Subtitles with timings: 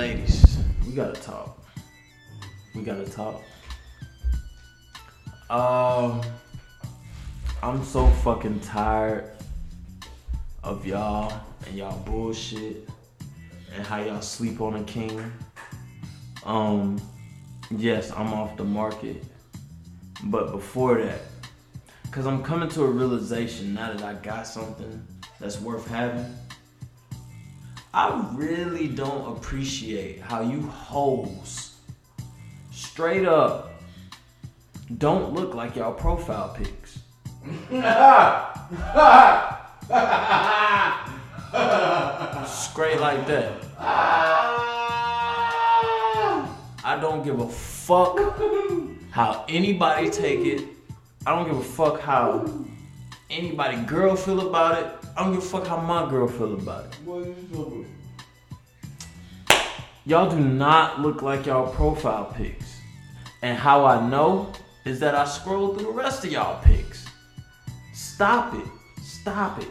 [0.00, 0.56] ladies,
[0.86, 1.62] we gotta talk.
[2.74, 3.42] We gotta talk.
[5.50, 6.22] Um,
[7.62, 9.30] I'm so fucking tired
[10.64, 12.88] of y'all and y'all bullshit
[13.74, 15.30] and how y'all sleep on a king.
[16.46, 16.98] Um,
[17.70, 19.22] yes, I'm off the market,
[20.24, 21.20] but before that,
[22.10, 25.06] cause I'm coming to a realization now that I got something
[25.38, 26.24] that's worth having.
[27.92, 31.74] I really don't appreciate how you hoes
[32.70, 33.70] straight up
[34.98, 36.98] don't look like y'all profile pics.
[42.46, 43.52] Straight like that.
[46.82, 48.18] I don't give a fuck
[49.10, 50.64] how anybody take it.
[51.24, 52.44] I don't give a fuck how
[53.30, 54.99] anybody girl feel about it.
[55.20, 57.86] I don't give a fuck how my girl feel about it.
[60.06, 62.78] Y'all do not look like y'all profile pics.
[63.42, 64.50] And how I know
[64.86, 67.04] is that I scroll through the rest of y'all pics.
[67.92, 68.64] Stop it.
[69.02, 69.68] Stop it.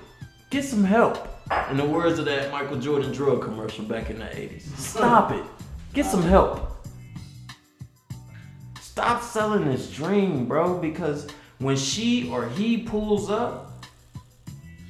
[0.51, 1.27] Get some help.
[1.71, 4.69] In the words of that Michael Jordan drug commercial back in the 80s.
[4.77, 5.43] Stop it.
[5.95, 6.85] Get some help.
[8.79, 13.68] Stop selling this dream, bro, because when she or he pulls up,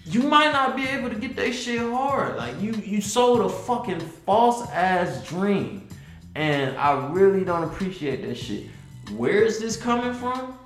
[0.09, 2.35] you might not be able to get that shit hard.
[2.35, 5.87] Like you you sold a fucking false ass dream.
[6.35, 8.67] And I really don't appreciate that shit.
[9.15, 10.57] Where is this coming from?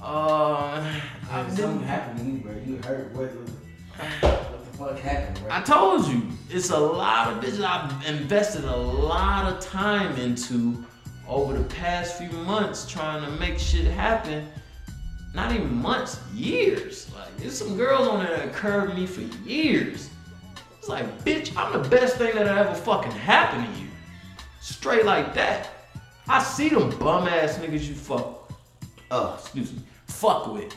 [0.00, 1.00] Uh
[1.50, 2.52] something happened to you, bro.
[2.66, 3.12] You hurt.
[3.14, 3.30] What,
[4.20, 5.48] what the fuck happened, bro?
[5.50, 10.84] I told you, it's a lot of bitches I've invested a lot of time into
[11.26, 14.48] over the past few months trying to make shit happen.
[15.34, 17.10] Not even months, years.
[17.14, 20.10] Like, there's some girls on there that curved me for years.
[20.78, 23.88] It's like, bitch, I'm the best thing that ever fucking happened to you.
[24.60, 25.70] Straight like that.
[26.28, 28.52] I see them bum ass niggas you fuck.
[29.10, 29.80] Uh, excuse me.
[30.06, 30.76] Fuck with.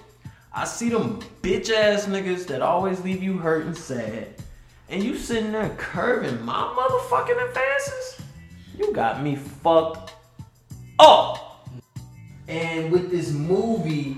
[0.54, 4.36] I see them bitch ass niggas that always leave you hurt and sad.
[4.90, 8.22] And you sitting there curving my motherfucking advances?
[8.78, 10.14] You got me fucked
[11.00, 11.70] up.
[12.48, 14.18] And with this movie,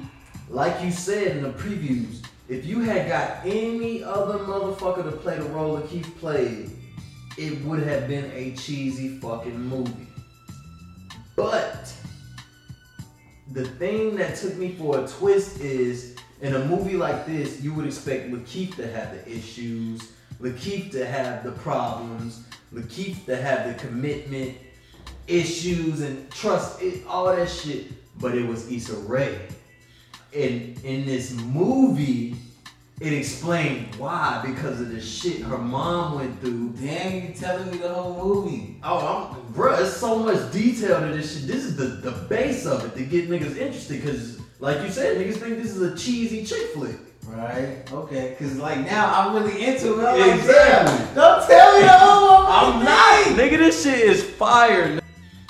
[0.53, 5.40] like you said in the previews, if you had got any other motherfucker to play
[5.40, 6.69] the role that Keith played,
[7.38, 10.08] it would have been a cheesy fucking movie.
[11.36, 11.92] But
[13.52, 17.74] the thing that took me for a twist is in a movie like this, you
[17.74, 23.68] would expect LaKeith to have the issues, LaKeith to have the problems, LaKeith to have
[23.68, 24.56] the commitment
[25.25, 27.88] issues and trust, all that shit.
[28.19, 29.47] But it was Issa Rae.
[30.35, 32.35] And in this movie,
[32.99, 36.69] it explained why because of the shit her mom went through.
[36.81, 38.79] Damn, you telling me the whole movie.
[38.83, 41.47] Oh, I'm, bruh, it's so much detail to this shit.
[41.47, 45.17] This is the, the base of it to get niggas interested because, like you said,
[45.17, 46.95] niggas think this is a cheesy chick flick.
[47.27, 47.89] Right?
[47.91, 48.35] Okay.
[48.38, 50.05] Cause like now I'm really into it.
[50.05, 51.05] I'm Exactly.
[51.05, 52.85] damn, don't tell me the whole I'm movie.
[52.85, 53.25] not.
[53.39, 55.00] Nigga, this shit is fire.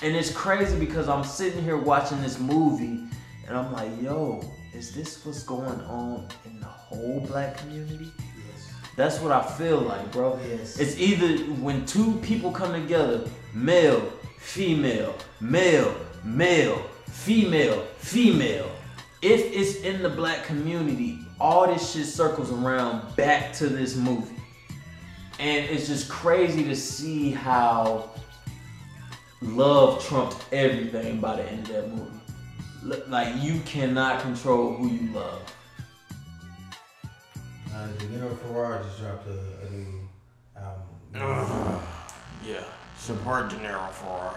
[0.03, 3.00] And it's crazy because I'm sitting here watching this movie
[3.47, 8.11] and I'm like, yo, is this what's going on in the whole black community?
[8.17, 8.73] Yes.
[8.95, 10.39] That's what I feel like, bro.
[10.47, 10.79] Yes.
[10.79, 14.01] It's either when two people come together, male,
[14.39, 18.69] female, male, male, female, female.
[19.22, 24.35] If it's in the black community, all this shit circles around back to this movie.
[25.39, 28.09] And it's just crazy to see how
[29.41, 32.22] love trumped everything by the end of that movie.
[32.91, 35.41] L- Like you cannot control who you love.
[37.73, 39.99] Uh, De Niro Ferrari just dropped a, a new
[40.55, 41.81] album.
[42.45, 42.63] Yeah,
[42.97, 44.35] support De Niro.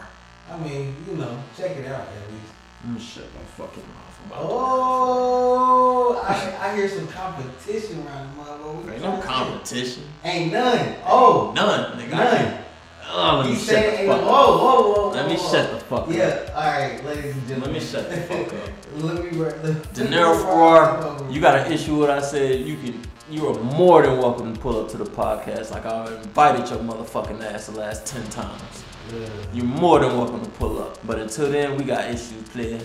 [0.48, 2.52] I mean, you know, check it out at least.
[2.84, 8.42] I'm gonna shut my fucking mouth about Oh, I, I hear some competition around the
[8.42, 8.92] motherfucker.
[8.92, 10.04] Ain't no competition.
[10.22, 10.94] Ain't none.
[11.04, 12.14] Oh, None, nigga.
[12.14, 12.64] I none.
[13.08, 14.24] Oh, let You me shut the fuck up.
[14.26, 15.10] Whoa, whoa, whoa.
[15.10, 16.12] Let me shut the fuck up.
[16.12, 17.72] Yeah, all right, ladies and gentlemen.
[17.74, 18.70] Let me shut the fuck up.
[18.96, 19.62] Let me work.
[19.94, 22.60] Deniro Farrar, you got an issue with what I said.
[22.60, 23.00] You can.
[23.28, 25.70] You are more than welcome to pull up to the podcast.
[25.72, 28.84] Like I invited your motherfucking ass the last ten times.
[29.12, 30.98] Yeah, You're more than welcome to pull up.
[31.06, 32.80] But until then, we got issues, player.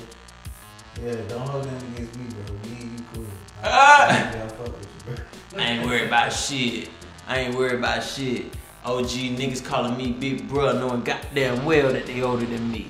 [1.04, 2.56] yeah, don't hold them against me, bro.
[2.72, 3.26] Me and you cool.
[3.64, 4.32] Ah!
[4.32, 5.16] I you, bro.
[5.58, 6.90] I ain't worried about shit.
[7.28, 8.46] I ain't worried about shit.
[8.86, 12.88] OG niggas calling me big bruh, knowing goddamn well that they older than me.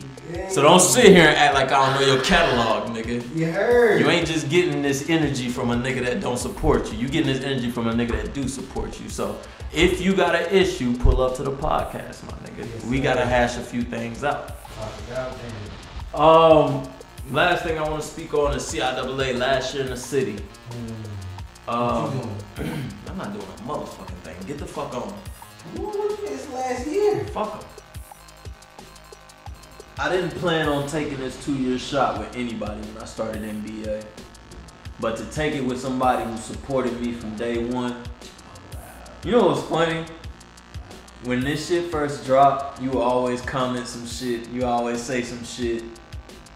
[0.49, 3.35] So don't sit here and act like I don't know your catalog, nigga.
[3.35, 3.99] You heard.
[3.99, 6.99] You ain't just getting this energy from a nigga that don't support you.
[6.99, 9.09] You getting this energy from a nigga that do support you.
[9.09, 9.38] So
[9.73, 12.59] if you got an issue, pull up to the podcast, my nigga.
[12.59, 14.47] Yes, we gotta hash a few things out.
[14.75, 15.51] Talk it out, man.
[16.13, 16.89] Um,
[17.31, 20.38] last thing I want to speak on is CIAA last year in the city.
[21.65, 22.29] What Um.
[23.07, 24.35] I'm not doing a motherfucking thing.
[24.47, 25.13] Get the fuck on.
[25.75, 27.24] What was this last year?
[27.34, 27.60] Fuck 'em.
[30.00, 34.04] I didn't plan on taking this two year shot with anybody when I started NBA.
[35.00, 38.02] But to take it with somebody who supported me from day one.
[39.24, 40.06] You know what's funny?
[41.24, 44.50] When this shit first dropped, you always comment some shit.
[44.50, 45.84] You always say some shit.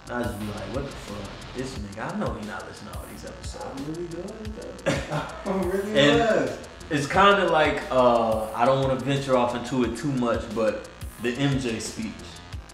[0.07, 1.29] And I just be like, what the fuck?
[1.55, 3.65] This nigga, I know he not listening to all these episodes.
[3.65, 5.21] I'm really good though.
[5.51, 6.57] I'm really And- does.
[6.91, 10.43] It's kind of like uh, I don't want to venture off into it too much,
[10.53, 10.87] but
[11.23, 12.11] the MJ speech,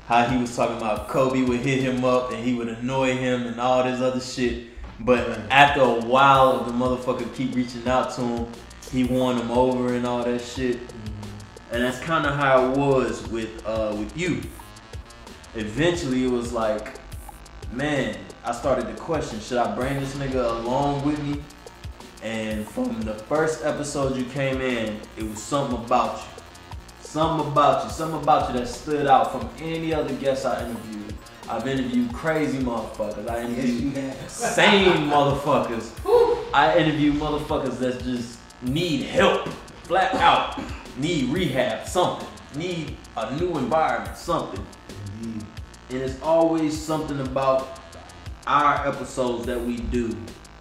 [0.05, 3.47] how he was talking about Kobe would hit him up and he would annoy him
[3.47, 4.67] and all this other shit.
[4.99, 8.47] But after a while, the motherfucker keep reaching out to him.
[8.91, 10.79] He won him over and all that shit.
[11.71, 14.41] And that's kind of how it was with uh, with you.
[15.55, 16.99] Eventually, it was like,
[17.71, 21.41] man, I started to question: Should I bring this nigga along with me?
[22.23, 26.43] And from the first episode you came in, it was something about you,
[27.01, 31.13] something about you, something about you that stood out from any other guest I interviewed.
[31.49, 33.27] I've interviewed crazy motherfuckers.
[33.27, 35.91] I Yes, interviewed sane motherfuckers.
[36.53, 39.47] I interview motherfuckers that just need help,
[39.83, 40.61] flat out,
[40.97, 44.65] need rehab, something, need a new environment, something.
[45.23, 47.79] And it's always something about
[48.47, 50.15] our episodes that we do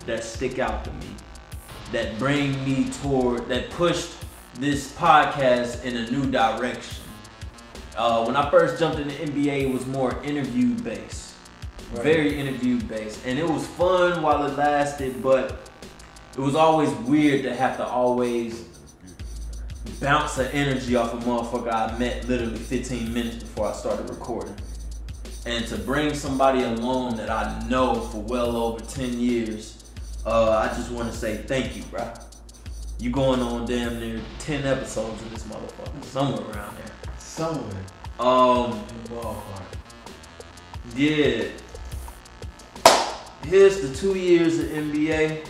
[0.06, 1.06] that stick out to me,
[1.92, 4.10] that bring me toward, that pushed
[4.58, 7.02] this podcast in a new direction.
[7.96, 11.34] Uh, when I first jumped in the NBA, it was more interview based,
[11.92, 12.02] Right.
[12.02, 15.68] very interview based, and it was fun while it lasted, but
[16.36, 18.64] it was always weird to have to always
[20.00, 24.54] bounce the energy off a motherfucker I met literally 15 minutes before I started recording.
[25.46, 29.79] And to bring somebody along that I know for well over 10 years,
[30.26, 32.06] uh, I just want to say thank you, bro.
[32.98, 37.14] You going on damn near 10 episodes of this motherfucker, somewhere around there.
[37.18, 37.82] Somewhere
[38.18, 39.62] Um, in the ballpark.
[40.94, 41.44] yeah.
[43.44, 45.46] Here's the two years of NBA,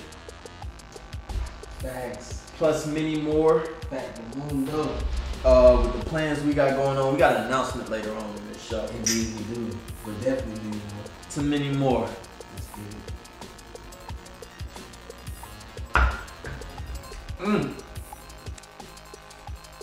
[1.80, 2.44] Facts.
[2.56, 3.60] plus many more.
[3.90, 4.96] Fact the mundo.
[5.44, 8.48] Uh, with the plans we got going on, we got an announcement later on in
[8.52, 8.84] this show.
[8.86, 9.78] Indeed we do.
[10.04, 10.80] But definitely more.
[11.30, 12.08] To many more.
[17.40, 17.72] Mm.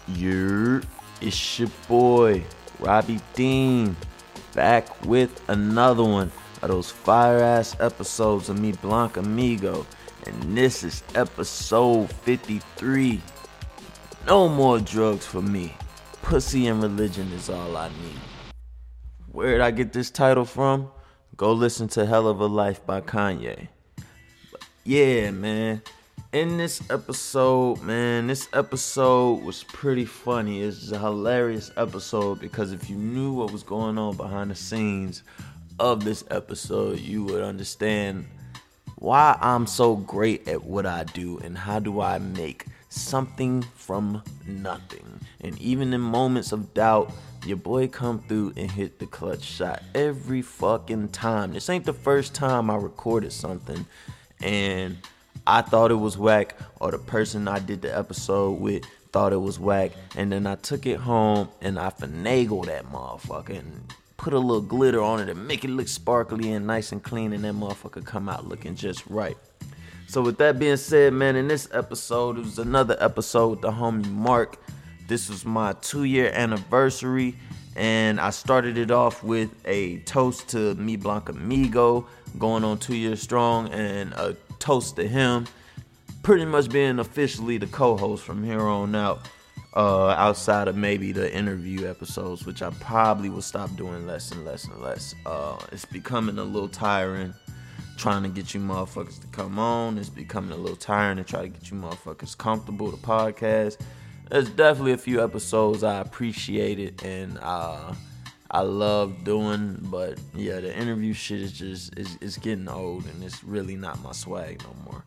[0.10, 0.84] Yer,
[1.22, 2.44] it's your boy,
[2.80, 3.96] Robbie Dean,
[4.54, 6.32] back with another one
[6.62, 9.88] of those fire ass episodes of me, Blanc Amigo.
[10.28, 13.22] And this is episode 53.
[14.28, 15.74] No more drugs for me.
[16.22, 18.20] Pussy and religion is all I need.
[19.32, 20.92] Where'd I get this title from?
[21.36, 23.68] Go listen to Hell of a Life by Kanye.
[24.84, 25.82] Yeah, man.
[26.38, 30.62] In this episode, man, this episode was pretty funny.
[30.62, 35.24] It's a hilarious episode because if you knew what was going on behind the scenes
[35.80, 38.28] of this episode, you would understand
[38.98, 44.22] why I'm so great at what I do and how do I make something from
[44.46, 45.20] nothing.
[45.42, 47.12] And even in moments of doubt,
[47.48, 51.54] your boy come through and hit the clutch shot every fucking time.
[51.54, 53.88] This ain't the first time I recorded something
[54.40, 54.98] and
[55.50, 59.38] I thought it was whack or the person I did the episode with thought it
[59.38, 64.34] was whack and then I took it home and I finagled that motherfucker and put
[64.34, 67.46] a little glitter on it and make it look sparkly and nice and clean and
[67.46, 69.38] that motherfucker come out looking just right.
[70.08, 73.72] So with that being said, man, in this episode, it was another episode with the
[73.72, 74.62] homie Mark.
[75.08, 77.36] This was my two year anniversary,
[77.76, 82.96] and I started it off with a toast to me Blanc Amigo, going on two
[82.96, 85.48] years strong, and a toast to him,
[86.24, 89.22] pretty much being officially the co-host from here on out.
[89.76, 94.44] Uh, outside of maybe the interview episodes, which I probably will stop doing less and
[94.44, 95.14] less and less.
[95.24, 97.32] Uh, it's becoming a little tiring
[97.98, 99.98] trying to get you motherfuckers to come on.
[99.98, 103.78] It's becoming a little tiring to try to get you motherfuckers comfortable to podcast.
[104.30, 107.94] There's definitely a few episodes I appreciated and uh,
[108.50, 113.24] I love doing, but yeah, the interview shit is just is it's getting old and
[113.24, 115.04] it's really not my swag no more.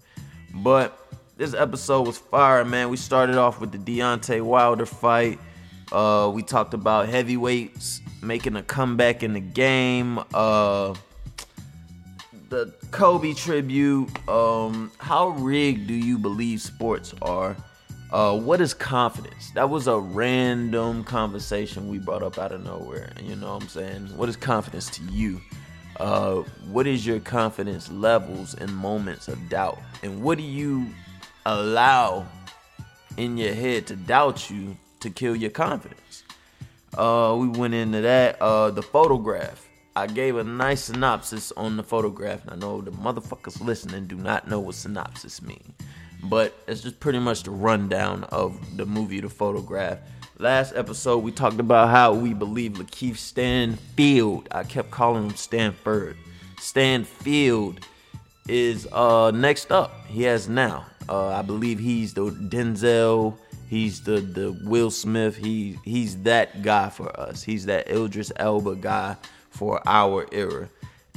[0.55, 0.99] But
[1.37, 2.91] this episode was fire, man.
[2.91, 5.39] We started off with the Deontay Wilder fight.
[5.91, 10.19] Uh, we talked about heavyweights making a comeback in the game.
[10.35, 10.95] Uh,
[12.51, 14.11] the Kobe tribute.
[14.29, 17.57] Um, how rigged do you believe sports are?
[18.13, 19.51] Uh, what is confidence?
[19.51, 23.13] That was a random conversation we brought up out of nowhere.
[23.23, 24.17] You know what I'm saying?
[24.17, 25.41] What is confidence to you?
[25.99, 26.37] Uh,
[26.71, 29.79] what is your confidence levels in moments of doubt?
[30.03, 30.87] And what do you
[31.47, 32.27] allow
[33.17, 36.25] in your head to doubt you to kill your confidence?
[36.99, 38.43] Uh, we went into that.
[38.43, 39.69] Uh, the photograph.
[39.95, 42.43] I gave a nice synopsis on the photograph.
[42.43, 45.75] And I know the motherfuckers listening do not know what synopsis mean.
[46.25, 49.99] But it's just pretty much the rundown of the movie, The Photograph.
[50.39, 56.17] Last episode, we talked about how we believe LaKeith Stanfield, I kept calling him Stanford,
[56.59, 57.81] Stanfield
[58.49, 60.07] is uh, next up.
[60.07, 60.87] He has now.
[61.09, 63.37] Uh, I believe he's the Denzel,
[63.69, 67.43] he's the, the Will Smith, he, he's that guy for us.
[67.43, 69.17] He's that Idris Elba guy
[69.51, 70.69] for our era.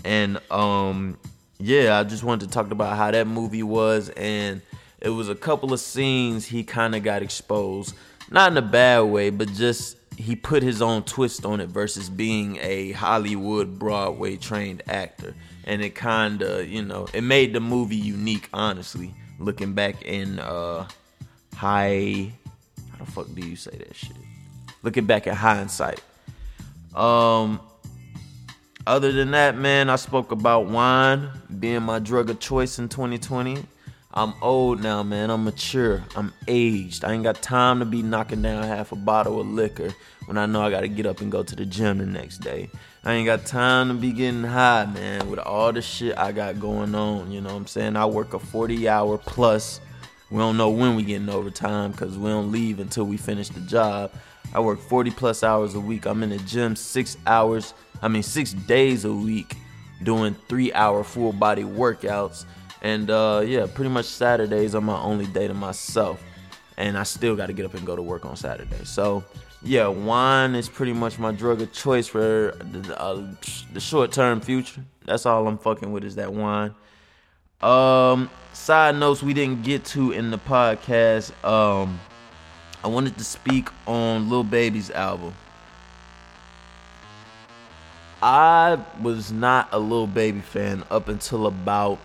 [0.03, 1.17] And um,
[1.59, 4.61] yeah, I just wanted to talk about how that movie was and
[5.03, 7.93] it was a couple of scenes he kind of got exposed.
[8.31, 12.09] Not in a bad way, but just he put his own twist on it versus
[12.09, 15.35] being a Hollywood Broadway trained actor.
[15.65, 19.13] And it kind of, you know, it made the movie unique, honestly.
[19.39, 20.87] Looking back in uh
[21.53, 22.31] high
[22.91, 24.15] how the fuck do you say that shit?
[24.83, 26.01] Looking back at hindsight.
[26.95, 27.59] Um
[28.87, 31.29] other than that, man, I spoke about wine
[31.59, 33.65] being my drug of choice in 2020.
[34.15, 35.31] I'm old now, man.
[35.31, 36.03] I'm mature.
[36.15, 37.03] I'm aged.
[37.03, 39.91] I ain't got time to be knocking down half a bottle of liquor
[40.25, 42.69] when I know I gotta get up and go to the gym the next day.
[43.03, 46.59] I ain't got time to be getting high, man, with all the shit I got
[46.59, 47.31] going on.
[47.31, 47.95] You know what I'm saying?
[47.95, 49.81] I work a 40 hour plus.
[50.29, 53.61] We don't know when we getting overtime because we don't leave until we finish the
[53.61, 54.11] job.
[54.53, 56.05] I work 40 plus hours a week.
[56.05, 59.55] I'm in the gym six hours, I mean, six days a week
[60.03, 62.45] doing three hour full body workouts.
[62.83, 66.21] And uh, yeah, pretty much Saturdays are my only day to myself.
[66.77, 68.83] And I still got to get up and go to work on Saturday.
[68.83, 69.23] So
[69.61, 73.25] yeah, wine is pretty much my drug of choice for the, uh,
[73.71, 74.83] the short term future.
[75.05, 76.75] That's all I'm fucking with is that wine.
[77.61, 81.31] Um, side notes we didn't get to in the podcast.
[81.45, 81.99] Um,
[82.83, 85.33] I wanted to speak on Lil Baby's album.
[88.21, 91.99] I was not a Lil Baby fan up until about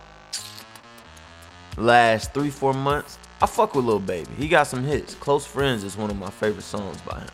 [1.77, 3.17] last three, four months.
[3.41, 4.29] I fuck with Lil Baby.
[4.37, 5.15] He got some hits.
[5.15, 7.29] Close Friends is one of my favorite songs by him.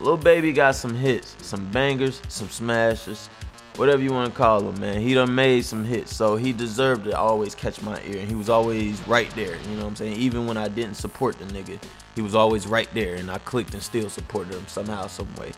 [0.00, 3.28] Lil Baby got some hits, some bangers, some smashes,
[3.76, 5.00] whatever you want to call them, man.
[5.00, 8.18] He done made some hits, so he deserved to always catch my ear.
[8.18, 10.16] And he was always right there, you know what I'm saying?
[10.18, 11.78] Even when I didn't support the nigga,
[12.14, 15.52] he was always right there, and I clicked and still supported him somehow, some way.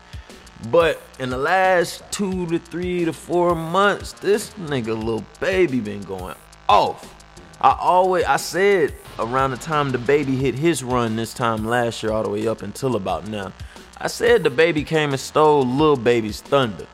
[0.71, 6.01] But in the last two to three to four months, this nigga Lil Baby been
[6.01, 6.35] going
[6.69, 7.14] off.
[7.61, 12.03] I always I said around the time the baby hit his run this time last
[12.03, 13.53] year all the way up until about now.
[13.97, 16.85] I said the baby came and stole Lil Baby's thunder.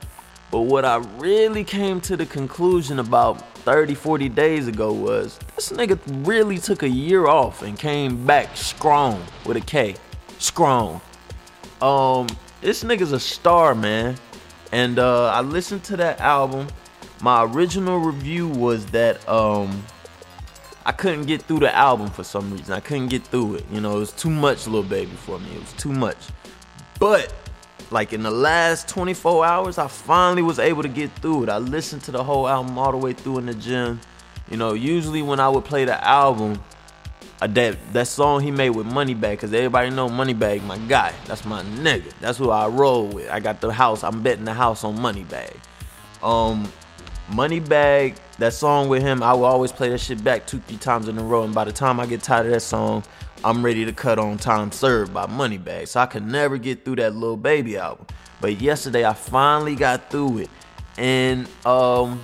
[0.52, 5.72] But what I really came to the conclusion about 30, 40 days ago was this
[5.72, 9.96] nigga really took a year off and came back strong with a K.
[10.40, 11.02] Strong.
[11.82, 12.28] Um,
[12.60, 14.16] this nigga's a star, man.
[14.72, 16.68] And uh I listened to that album.
[17.22, 19.84] My original review was that um
[20.86, 22.74] I couldn't get through the album for some reason.
[22.74, 23.66] I couldn't get through it.
[23.72, 25.52] You know, it was too much Lil Baby for me.
[25.54, 26.18] It was too much.
[27.00, 27.34] But
[27.92, 31.50] like in the last 24 hours, I finally was able to get through it.
[31.50, 34.00] I listened to the whole album all the way through in the gym.
[34.50, 36.62] You know, usually when I would play the album,
[37.42, 41.14] uh, that that song he made with Moneybagg, cause everybody know Moneybagg, my guy.
[41.26, 42.12] That's my nigga.
[42.22, 43.30] That's who I roll with.
[43.30, 44.04] I got the house.
[44.04, 45.56] I'm betting the house on Moneybagg.
[46.22, 46.72] Um,
[47.32, 51.08] Moneybagg, that song with him, I will always play that shit back two, three times
[51.08, 51.44] in a row.
[51.44, 53.04] And by the time I get tired of that song,
[53.44, 55.88] I'm ready to cut on Time Served by Moneybagg.
[55.88, 58.06] So I could never get through that Little Baby album.
[58.42, 60.50] But yesterday I finally got through it.
[60.98, 62.22] And um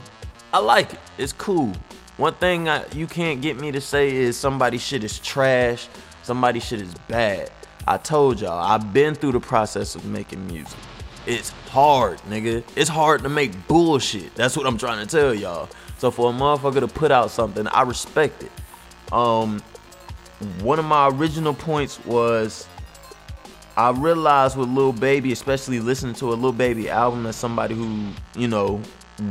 [0.54, 1.00] I like it.
[1.18, 1.74] It's cool.
[2.18, 5.88] One thing I, you can't get me to say is somebody shit is trash,
[6.24, 7.52] somebody shit is bad.
[7.88, 10.78] I told y'all, I've been through the process of making music.
[11.28, 12.64] It's hard, nigga.
[12.78, 14.34] It's hard to make bullshit.
[14.36, 15.68] That's what I'm trying to tell y'all.
[15.98, 18.52] So for a motherfucker to put out something, I respect it.
[19.12, 19.62] Um,
[20.62, 22.66] one of my original points was
[23.76, 28.08] I realized with Lil Baby, especially listening to a Lil Baby album as somebody who,
[28.34, 28.82] you know,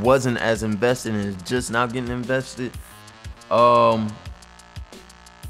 [0.01, 2.71] wasn't as invested and is just now getting invested.
[3.49, 4.13] Um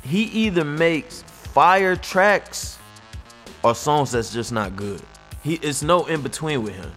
[0.01, 2.77] he either makes fire tracks
[3.63, 5.01] or songs that's just not good.
[5.47, 6.91] He it's no in between with him.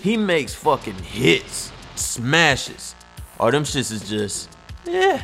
[0.00, 2.92] He makes fucking hits, smashes,
[3.38, 4.50] or them shits is just
[4.84, 5.22] yeah.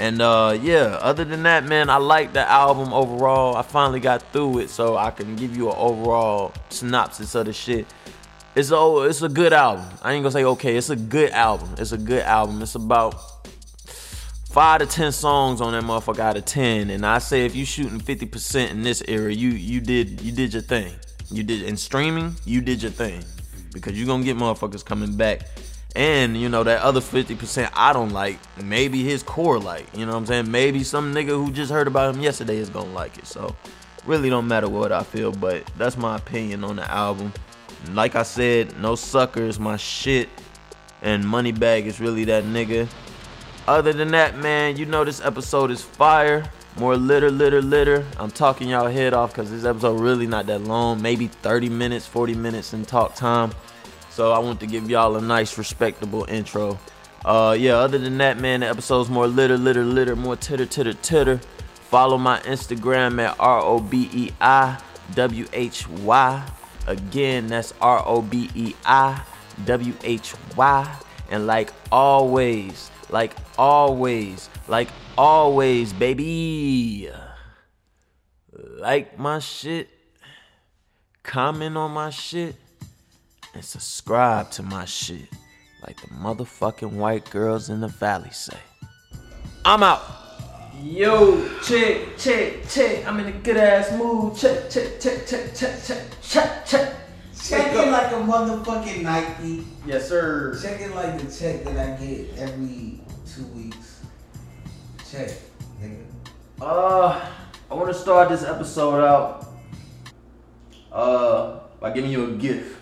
[0.00, 3.54] And uh yeah, other than that, man, I like the album overall.
[3.54, 7.52] I finally got through it, so I can give you an overall synopsis of the
[7.52, 7.86] shit.
[8.56, 9.86] It's a it's a good album.
[10.02, 10.76] I ain't gonna say okay.
[10.76, 11.76] It's a good album.
[11.78, 12.60] It's a good album.
[12.62, 13.14] It's about
[14.50, 16.90] five to ten songs on that motherfucker out of ten.
[16.90, 20.32] And I say if you shooting fifty percent in this era, you you did you
[20.32, 20.92] did your thing.
[21.32, 23.24] You did in streaming, you did your thing
[23.72, 25.48] because you're gonna get motherfuckers coming back.
[25.94, 28.38] And you know that other fifty percent I don't like.
[28.62, 29.86] Maybe his core like.
[29.94, 30.50] You know what I'm saying?
[30.50, 33.26] Maybe some nigga who just heard about him yesterday is gonna like it.
[33.26, 33.54] So
[34.06, 37.32] really don't matter what I feel, but that's my opinion on the album.
[37.90, 40.28] Like I said, no suckers, my shit.
[41.02, 42.88] And Moneybagg is really that nigga.
[43.66, 46.44] Other than that, man, you know this episode is fire.
[46.78, 48.06] More litter, litter, litter.
[48.18, 51.02] I'm talking y'all head off because this episode really not that long.
[51.02, 53.52] Maybe 30 minutes, 40 minutes in talk time.
[54.10, 56.78] So I want to give y'all a nice, respectable intro.
[57.24, 60.94] Uh, yeah, other than that, man, the episode's more litter, litter, litter, more titter, titter,
[60.94, 61.38] titter.
[61.90, 64.80] Follow my Instagram at R O B E I
[65.14, 66.50] W H Y.
[66.86, 69.22] Again, that's R O B E I
[69.66, 70.96] W H Y.
[71.30, 77.10] And like always, like always, like always, baby.
[78.52, 79.88] Like my shit,
[81.22, 82.56] comment on my shit,
[83.54, 85.28] and subscribe to my shit.
[85.86, 88.58] Like the motherfucking white girls in the valley say.
[89.64, 90.02] I'm out.
[90.82, 93.06] Yo, check, check, check.
[93.06, 94.36] I'm in a good ass mood.
[94.36, 96.94] Check, check, check, check, check, check, check, check.
[97.40, 99.64] Check it like a motherfucking Nike.
[99.86, 100.58] Yes, sir.
[100.62, 103.91] Check it like the check that I get every two weeks.
[105.12, 105.28] Check,
[105.78, 106.00] nigga.
[106.58, 107.20] Uh,
[107.70, 109.44] I want to start this episode out
[110.90, 112.78] uh by giving you a gift.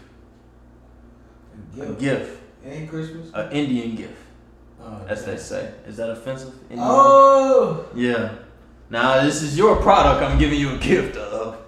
[1.74, 1.98] A Gift.
[1.98, 2.40] gift.
[2.64, 3.32] It ain't Christmas.
[3.34, 4.14] An Indian gift.
[4.80, 5.74] Oh, As they say.
[5.88, 6.54] Is that offensive?
[6.70, 6.86] Indian?
[6.88, 8.34] Oh, Yeah.
[8.90, 10.22] Now this is your product.
[10.22, 11.58] I'm giving you a gift of,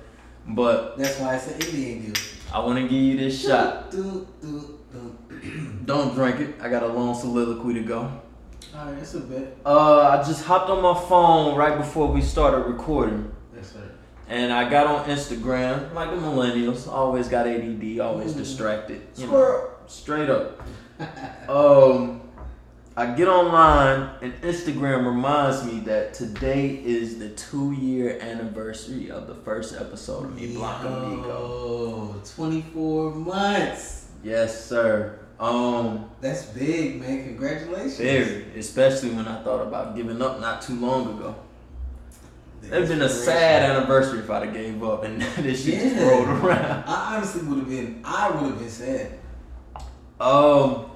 [0.47, 2.37] but that's why it's an Indian gift.
[2.55, 3.91] I want to give you this shot.
[3.91, 5.19] Do, do, do.
[5.87, 6.55] Don't drink it.
[6.61, 8.22] I got a long soliloquy to go.
[8.75, 9.57] All right, that's a bit.
[9.65, 13.31] Uh, I just hopped on my phone right before we started recording.
[13.55, 13.85] That's right.
[14.29, 18.39] And I got on Instagram, like the millennials, always got ADD, always Mm.
[18.39, 19.03] distracted.
[19.17, 20.61] You know, straight up.
[21.49, 22.21] Um,
[22.97, 29.27] I get online and Instagram reminds me that today is the two year anniversary of
[29.27, 31.29] the first episode of Me Blanco Amigo.
[32.15, 34.07] Yo, 24 months.
[34.23, 35.19] Yes, sir.
[35.43, 37.25] Um, That's big, man.
[37.25, 37.99] Congratulations.
[37.99, 41.35] very, especially when I thought about giving up not too long ago.
[42.61, 46.01] The It'd been a sad anniversary if I'd have gave up and this shit just
[46.01, 46.85] rolled around.
[46.87, 48.03] I honestly would have been.
[48.05, 49.19] I would have been sad.
[50.21, 50.93] Um,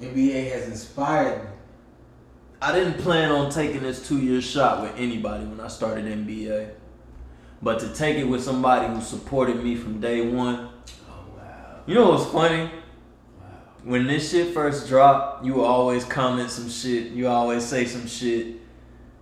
[0.00, 1.50] NBA has inspired me.
[2.62, 6.70] I didn't plan on taking this two year shot with anybody when I started NBA.
[7.60, 10.70] But to take it with somebody who supported me from day one.
[11.10, 11.82] Oh wow.
[11.84, 12.70] You know what's funny?
[13.84, 17.12] When this shit first dropped, you always comment some shit.
[17.12, 18.46] You always say some shit.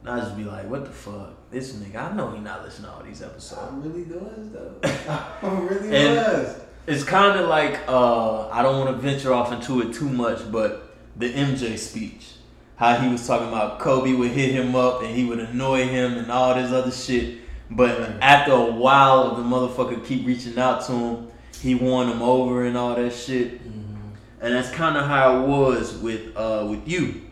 [0.00, 1.30] And I just be like, what the fuck?
[1.50, 3.60] This nigga, I know he not listening to all these episodes.
[3.60, 4.74] I really does though.
[5.42, 6.60] I really And- does.
[6.84, 10.50] It's kind of like, uh, I don't want to venture off into it too much,
[10.50, 12.26] but the MJ speech.
[12.74, 16.14] How he was talking about Kobe would hit him up and he would annoy him
[16.18, 17.38] and all this other shit.
[17.70, 21.28] But after a while of the motherfucker keep reaching out to him,
[21.60, 23.62] he won him over and all that shit.
[23.64, 23.81] Mhm.
[24.42, 27.22] And that's kind of how it was with uh, with you.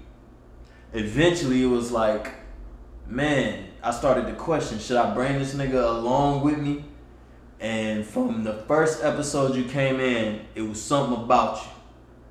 [0.92, 2.30] Eventually, it was like,
[3.08, 6.84] man, I started to question: Should I bring this nigga along with me?
[7.58, 11.70] And from the first episode you came in, it was something about you,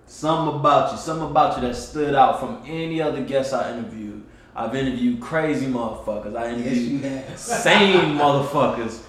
[0.06, 4.24] something about you, something about you that stood out from any other guest I interviewed.
[4.56, 6.38] I've interviewed crazy motherfuckers.
[6.38, 7.38] I interviewed have.
[7.38, 9.02] sane motherfuckers.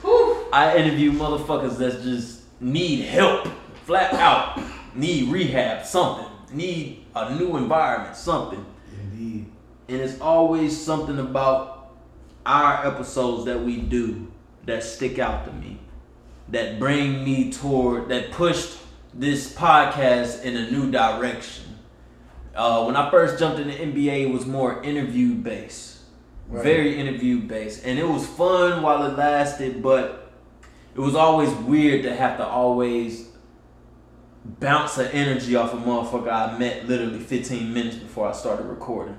[0.52, 3.48] I interview motherfuckers that just need help,
[3.84, 4.60] flat out,
[4.94, 8.64] need rehab, something, need a new environment, something.
[9.02, 9.46] Indeed.
[9.88, 11.90] And it's always something about
[12.46, 14.30] our episodes that we do
[14.66, 15.78] that stick out to me,
[16.48, 18.78] that bring me toward, that pushed
[19.14, 21.64] this podcast in a new direction.
[22.54, 25.98] Uh, when I first jumped in the NBA, it was more interview based,
[26.48, 26.64] Right.
[26.64, 30.32] very interview based, and it was fun while it lasted, but
[30.94, 33.28] it was always weird to have to always
[34.44, 39.18] bounce an energy off a motherfucker I met literally 15 minutes before I started recording.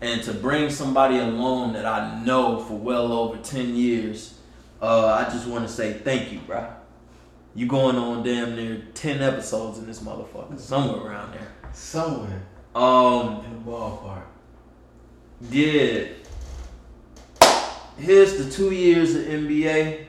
[0.00, 4.34] and to bring somebody along that I know for well over ten years,
[4.82, 6.66] uh, I just want to say thank you, bro.
[7.54, 11.48] You going on damn near ten episodes in this motherfucker, somewhere around there.
[11.72, 12.42] Somewhere
[12.74, 14.22] Um, in the ballpark.
[15.50, 16.08] yeah.
[17.98, 20.04] Here's the two years of NBA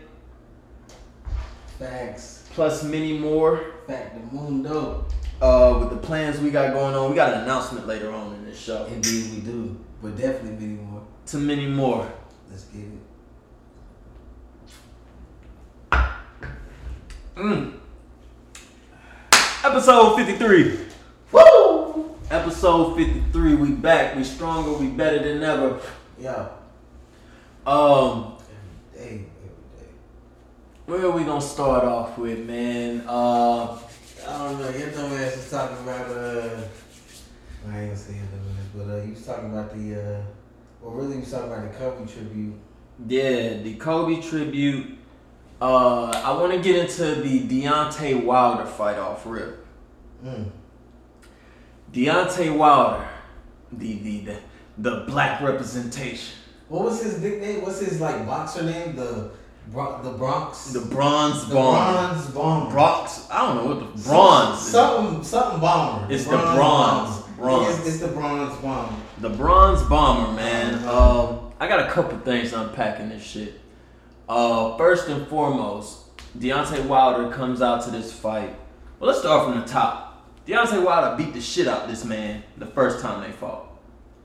[1.80, 2.44] Thanks.
[2.54, 3.62] plus many more.
[3.88, 5.06] Fact the mundo.
[5.42, 8.44] Uh, with the plans we got going on, we got an announcement later on in
[8.44, 8.86] this show.
[8.86, 9.80] Indeed we do.
[10.02, 11.04] But definitely many more.
[11.28, 12.12] To many more.
[12.50, 13.00] Let's get it.
[17.36, 17.74] Mm.
[19.64, 20.80] Episode 53.
[21.32, 22.16] Woo!
[22.32, 23.56] Episode 53.
[23.56, 24.16] We back.
[24.16, 24.74] We stronger.
[24.74, 25.80] We better than ever.
[26.20, 26.50] Yeah.
[27.66, 28.38] Um,
[28.96, 29.26] every day.
[30.88, 33.04] Where are we gonna start off with, man?
[33.08, 33.78] Uh,
[34.28, 34.70] I don't know.
[34.70, 36.62] Your dumb ass was talking about uh.
[37.70, 40.22] I ain't gonna say your dumb ass, but uh, you was talking about the uh.
[40.82, 42.56] Well, really, you was talking about the Kobe tribute.
[43.08, 44.98] yeah, the Kobe tribute.
[45.60, 49.66] Uh, I want to get into the Deontay Wilder fight off rip.
[50.24, 50.52] Mm.
[51.92, 53.08] Deontay Wilder,
[53.74, 54.40] the the the,
[54.78, 56.36] the black representation,
[56.70, 57.62] What was his nickname?
[57.64, 58.96] What's his like boxer name?
[58.96, 59.32] The
[59.72, 60.72] Bro- the Bronx.
[60.72, 61.92] the bronze The bomber.
[61.94, 62.72] bronze bomber.
[62.72, 63.28] Bronx.
[63.30, 64.60] I don't know what the bronze.
[64.62, 64.72] is.
[64.72, 66.14] Something something bomber.
[66.14, 67.18] It's the bronze.
[67.20, 67.36] bomber.
[67.38, 67.80] Bronze.
[67.80, 68.96] It's, it's the bronze bomber.
[69.20, 70.76] The bronze bomber, man.
[70.88, 73.60] Um, I got a couple things unpacking this shit.
[74.30, 78.56] Uh, first and foremost, Deontay Wilder comes out to this fight.
[79.00, 80.28] Well, let's start from the top.
[80.46, 83.66] Deontay Wilder beat the shit out of this man the first time they fought.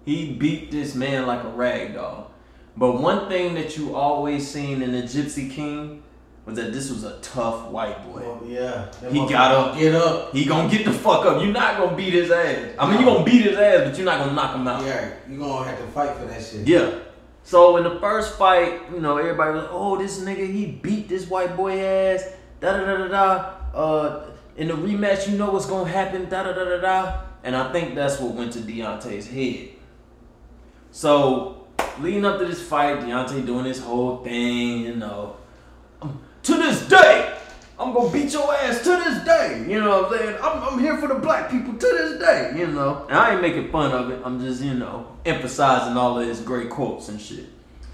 [0.04, 2.31] He beat this man like a rag doll.
[2.76, 6.02] But one thing that you always seen in the Gypsy King
[6.44, 8.20] was that this was a tough white boy.
[8.20, 8.90] Well, yeah.
[9.00, 9.78] That He got up.
[9.78, 10.34] Get up.
[10.34, 11.42] He gonna get the fuck up.
[11.42, 12.74] You're not gonna beat his ass.
[12.78, 14.84] I mean, you gonna beat his ass, but you're not gonna knock him out.
[14.84, 16.66] Yeah, you gonna have to fight for that shit.
[16.66, 16.98] Yeah.
[17.44, 21.08] So in the first fight, you know, everybody was, like, oh, this nigga, he beat
[21.08, 22.24] this white boy ass.
[22.60, 23.78] Da da da da da.
[23.78, 26.28] Uh, in the rematch, you know what's gonna happen.
[26.28, 27.20] Da da da da da.
[27.44, 29.70] And I think that's what went to Deontay's head.
[30.92, 31.61] So
[32.00, 35.36] leading up to this fight, Deontay doing his whole thing, you know.
[36.00, 37.36] Um, to this day,
[37.78, 39.64] I'm gonna beat your ass to this day.
[39.68, 40.38] You know what I'm saying?
[40.42, 43.06] I'm, I'm here for the black people to this day, you know.
[43.08, 44.20] And I ain't making fun of it.
[44.24, 47.46] I'm just, you know, emphasizing all of his great quotes and shit.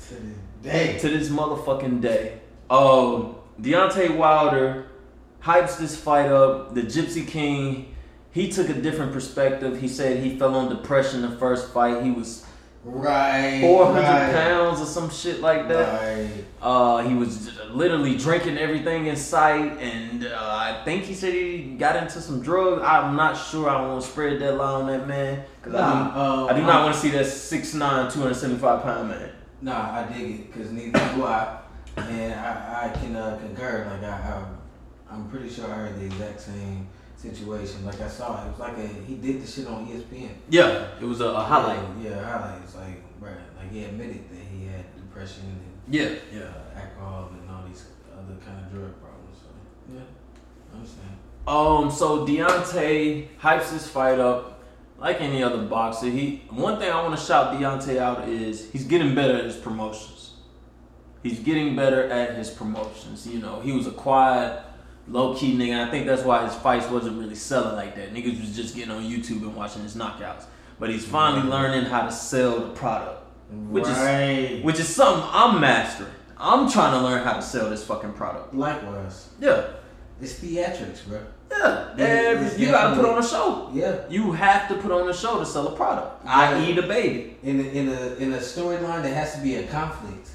[0.08, 0.98] To this day.
[0.98, 2.40] To this motherfucking day.
[2.70, 4.86] Um, Deontay Wilder
[5.42, 6.74] hypes this fight up.
[6.74, 7.94] The Gypsy King,
[8.30, 9.80] he took a different perspective.
[9.80, 12.02] He said he fell on depression the first fight.
[12.02, 12.44] He was
[12.90, 13.60] Right.
[13.60, 16.00] 400 right, pounds or some shit like that.
[16.00, 16.44] Right.
[16.60, 21.74] Uh, he was literally drinking everything in sight, and uh, I think he said he
[21.78, 22.82] got into some drugs.
[22.82, 23.68] I'm not sure.
[23.68, 26.46] I don't want to spread that lie on that man because I, Nah, do, uh,
[26.46, 29.30] I do not want to see that 6'9", 275 pound man.
[29.60, 31.58] Nah, I dig it because neither do I,
[31.96, 33.86] and I, I can uh, concur.
[33.90, 34.44] Like I, I,
[35.14, 37.84] I'm pretty sure I heard the exact same situation.
[37.84, 40.30] Like I saw it, was like a he did the shit on ESPN.
[40.48, 41.80] Yeah, it was a, a highlight.
[42.02, 42.74] Yeah, yeah highlights.
[42.76, 47.64] Like right, like he admitted that he had depression and Yeah, uh, alcohol and all
[47.66, 49.38] these other kind of drug problems.
[49.42, 50.00] So yeah,
[50.72, 51.18] I understand.
[51.46, 54.62] Um, so Deontay hypes his fight up
[54.98, 56.06] like any other boxer.
[56.06, 59.56] He one thing I want to shout Deontay out is he's getting better at his
[59.56, 60.34] promotions.
[61.22, 63.26] He's getting better at his promotions.
[63.26, 64.62] You know, he was a quiet,
[65.10, 65.86] low key nigga.
[65.86, 68.12] I think that's why his fights wasn't really selling like that.
[68.14, 70.44] Niggas was just getting on YouTube and watching his knockouts.
[70.78, 74.20] But he's finally learning how to sell the product, which right.
[74.22, 76.10] is which is something I'm mastering.
[76.36, 78.54] I'm trying to learn how to sell this fucking product.
[78.54, 79.28] likewise.
[79.40, 79.70] Yeah,
[80.20, 81.20] It's theatrics, bro.
[81.50, 81.94] yeah.
[81.96, 83.70] It's you gotta put on a show.
[83.74, 84.02] Yeah.
[84.08, 86.50] You have to put on a show to sell a product, Yeah.
[86.60, 87.36] i.e., the baby.
[87.42, 90.28] in a, in a in a storyline there has to be a conflict.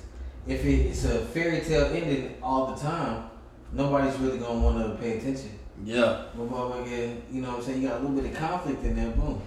[0.46, 3.30] If it, it's a fairy tale ending all the time,
[3.74, 5.52] nobody's really gonna want to pay attention.
[5.84, 6.24] Yeah.
[6.38, 7.82] But motherfucker, you know what I'm saying?
[7.82, 9.42] You got a little bit of conflict in there, boom.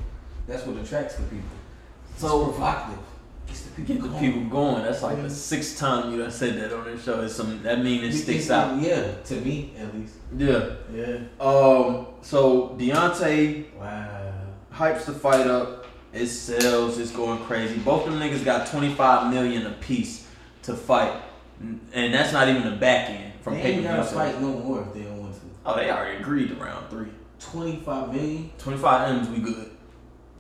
[0.47, 1.49] That's what attracts the people.
[2.17, 2.99] So- it's provocative.
[3.47, 4.21] Gets the people Get the going.
[4.33, 4.83] people going.
[4.83, 7.21] That's like the sixth time you done said that on this show.
[7.23, 8.81] It's some that mean it It- sticks out.
[8.83, 10.15] Yeah, to me at least.
[10.37, 10.71] Yeah.
[10.93, 11.19] Yeah.
[11.41, 12.07] Um.
[12.23, 14.09] So Deontay Wow.
[14.75, 15.87] hypes the fight up.
[16.13, 16.99] It sells.
[16.99, 17.77] It's going crazy.
[17.79, 20.27] Both of them niggas got 25 million apiece
[20.65, 21.13] to fight,
[21.93, 24.11] and that's not even the back end from They pay ain't gotta view.
[24.19, 25.41] fight no more if they don't want to.
[25.65, 27.07] Oh, they already agreed to round three.
[27.39, 28.51] 25 million?
[28.59, 29.71] 25 M's, we good.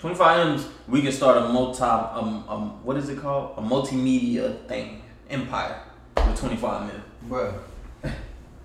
[0.00, 3.54] 25 M's, we can start a multi, um, um, what is it called?
[3.58, 5.82] A multimedia thing, empire
[6.16, 7.30] with 25 mil.
[7.30, 7.54] Bruh.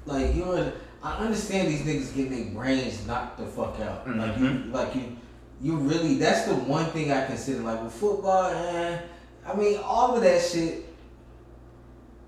[0.08, 0.72] Like you know,
[1.04, 4.08] I understand these niggas getting their brains knocked the fuck out.
[4.10, 4.74] Like you, Mhm.
[4.74, 5.16] like you,
[5.62, 8.46] you really that's the one thing I consider like with football.
[8.50, 8.98] Eh,
[9.46, 10.91] I mean, all of that shit.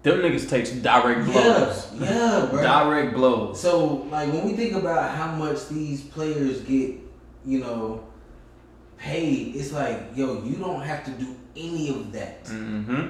[0.03, 1.87] Them niggas takes direct blows.
[1.99, 2.61] yeah, bro.
[2.61, 3.59] Direct blows.
[3.61, 6.95] So like when we think about how much these players get,
[7.45, 8.03] you know,
[8.97, 12.43] paid, it's like, yo, you don't have to do any of that.
[12.45, 13.07] Mm-hmm.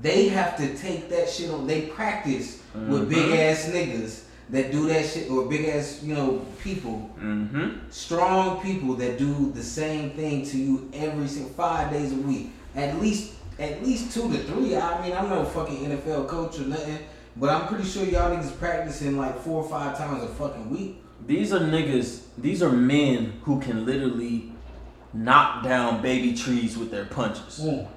[0.00, 1.66] They have to take that shit on.
[1.66, 3.08] They practice with Mhm.
[3.08, 7.70] big ass niggas that do that shit, or big ass, you know, people, Mm-hmm.
[7.90, 12.50] strong people that do the same thing to you every single five days a week.
[12.76, 14.76] At least, at least two to three.
[14.76, 16.98] I mean, I'm no fucking NFL coach or nothing,
[17.36, 21.02] but I'm pretty sure y'all niggas practicing like four or five times a fucking week.
[21.26, 22.22] These are niggas.
[22.38, 24.52] These are men who can literally
[25.12, 27.60] knock down baby trees with their punches.
[27.62, 27.88] Mm.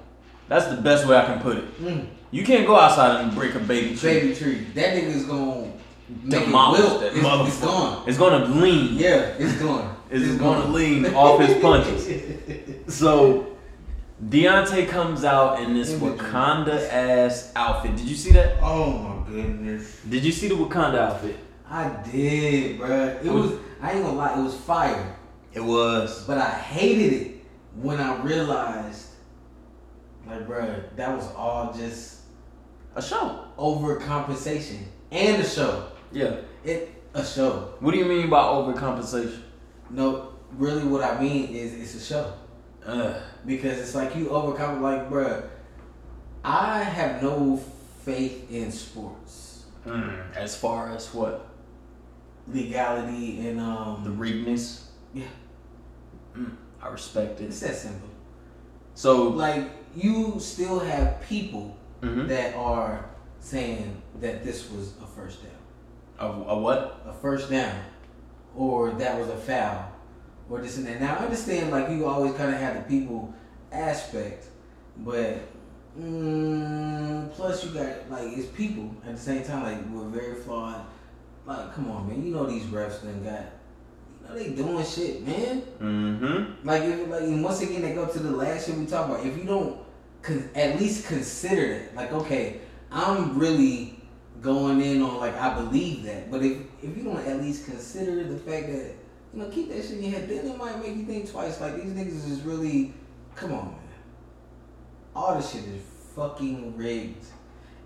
[0.48, 1.80] That's the best way I can put it.
[1.80, 2.06] Mm.
[2.30, 4.20] You can't go outside and break a baby tree.
[4.20, 4.54] Baby tree.
[4.74, 7.62] That nigga's gonna it Demolish that It's, it's motherfucker.
[7.62, 8.08] gone.
[8.08, 8.94] It's gonna lean.
[8.96, 9.96] Yeah, it's gone.
[10.10, 12.94] It's gonna lean off his punches.
[12.94, 13.49] So
[14.28, 17.96] Deontay comes out in this Wakanda ass outfit.
[17.96, 18.58] Did you see that?
[18.60, 20.00] Oh my goodness.
[20.08, 21.36] Did you see the Wakanda outfit?
[21.68, 23.24] I did, bruh.
[23.24, 23.52] It was.
[23.80, 24.38] I ain't gonna lie.
[24.38, 25.16] It was fire.
[25.54, 26.26] It was.
[26.26, 27.44] But I hated it
[27.76, 29.06] when I realized,
[30.26, 32.20] like, bruh, that was all just
[32.96, 33.46] A show.
[33.58, 35.86] overcompensation and a show.
[36.12, 36.36] Yeah.
[36.62, 37.72] It a show.
[37.80, 39.40] What do you mean by overcompensation?
[39.88, 42.32] No, really, what I mean is it's a show
[42.86, 43.14] Uh,
[43.46, 44.80] because it's like you overcompensate.
[44.80, 45.48] Like, bruh,
[46.44, 47.56] I have no
[48.04, 51.46] faith in sports mm, as far as what?
[52.48, 54.84] legality and um The regness?
[55.14, 55.26] Yeah.
[56.36, 57.44] Mm, I respect it.
[57.44, 58.08] It's that simple.
[58.94, 62.26] So, Like you still have people mhm.
[62.28, 63.04] that are
[63.40, 65.52] saying that this was a first down.
[66.18, 67.02] a, a what?
[67.06, 67.76] a first down,
[68.56, 69.89] or that was a foul,
[70.50, 71.00] or this and that.
[71.00, 73.32] Now I understand like you always kind of have the people
[73.72, 74.46] aspect,
[74.98, 75.38] but
[75.98, 79.62] mm, plus you got like it's people at the same time.
[79.62, 80.84] Like we're very flawed.
[81.46, 83.46] Like come on, man, you know these refs done got.
[84.22, 85.62] You know they doing shit, man.
[85.80, 86.66] Mm-hmm.
[86.66, 89.24] Like if like once again they go to the last shit we talk about.
[89.24, 89.78] If you don't
[90.22, 92.60] con- at least consider it, like okay,
[92.90, 94.00] I'm really
[94.42, 96.28] going in on like I believe that.
[96.28, 98.94] But if if you don't at least consider the fact that
[99.32, 101.60] you know keep that shit in your head, then it might make you think twice.
[101.60, 102.94] Like these niggas is really,
[103.34, 103.78] come on, man.
[105.14, 105.82] All this shit is
[106.14, 107.24] fucking rigged.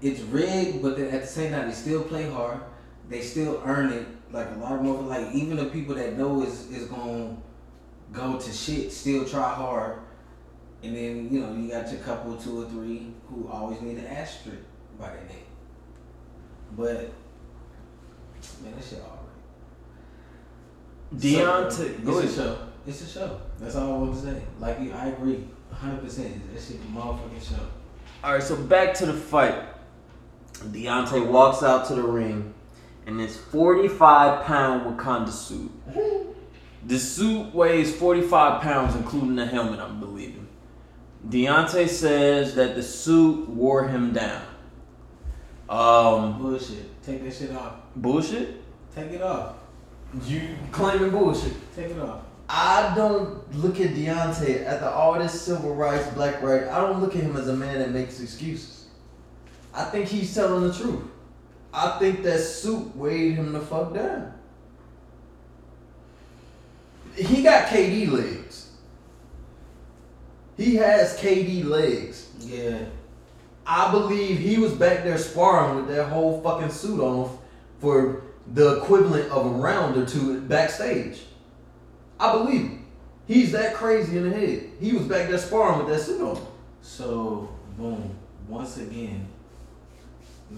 [0.02, 2.61] It's rigged, but then at the same time they still play hard.
[3.09, 4.07] They still earn it.
[4.33, 7.37] Like a lot of more like even the people that know is is gonna
[8.12, 9.98] go to shit still try hard.
[10.83, 14.07] And then, you know, you got your couple, two or three who always need an
[14.07, 14.59] asterisk
[14.98, 15.46] by their name.
[16.76, 17.11] But
[18.62, 19.00] man, that shit
[21.16, 22.05] Deontay.
[22.05, 22.59] Go it's a show.
[22.87, 23.40] It's a show.
[23.59, 24.42] That's all I want to say.
[24.61, 26.53] Like I agree, hundred percent.
[26.53, 27.62] That shit a motherfucking show.
[28.22, 29.55] All right, so back to the fight.
[30.55, 32.55] Deontay walks out to the ring
[33.07, 35.70] in this 45 pound Wakanda suit.
[36.87, 40.46] The suit weighs 45 pounds, including the helmet, I'm believing.
[41.27, 44.42] Deontay says that the suit wore him down.
[45.66, 47.03] Um, Bullshit.
[47.03, 47.77] Take that shit off.
[47.96, 48.61] bullshit?
[48.94, 49.55] Take it off.
[50.22, 51.55] You claiming bullshit.
[51.74, 52.20] Take it off.
[52.48, 56.64] I don't look at Deontay after all this civil rights, black right.
[56.64, 58.87] I don't look at him as a man that makes excuses.
[59.72, 61.03] I think he's telling the truth.
[61.72, 64.33] I think that suit weighed him the fuck down.
[67.16, 68.70] He got KD legs.
[70.57, 72.31] He has KD legs.
[72.38, 72.85] Yeah.
[73.66, 77.38] I believe he was back there sparring with that whole fucking suit on
[77.81, 81.22] for the equivalent of a round or two backstage.
[82.20, 82.87] I believe him.
[83.26, 84.70] He's that crazy in the head.
[84.80, 86.46] He was back there sparring with that suit on.
[86.83, 88.14] So, boom.
[88.48, 89.26] Once again,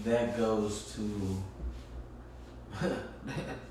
[0.03, 1.43] that goes to.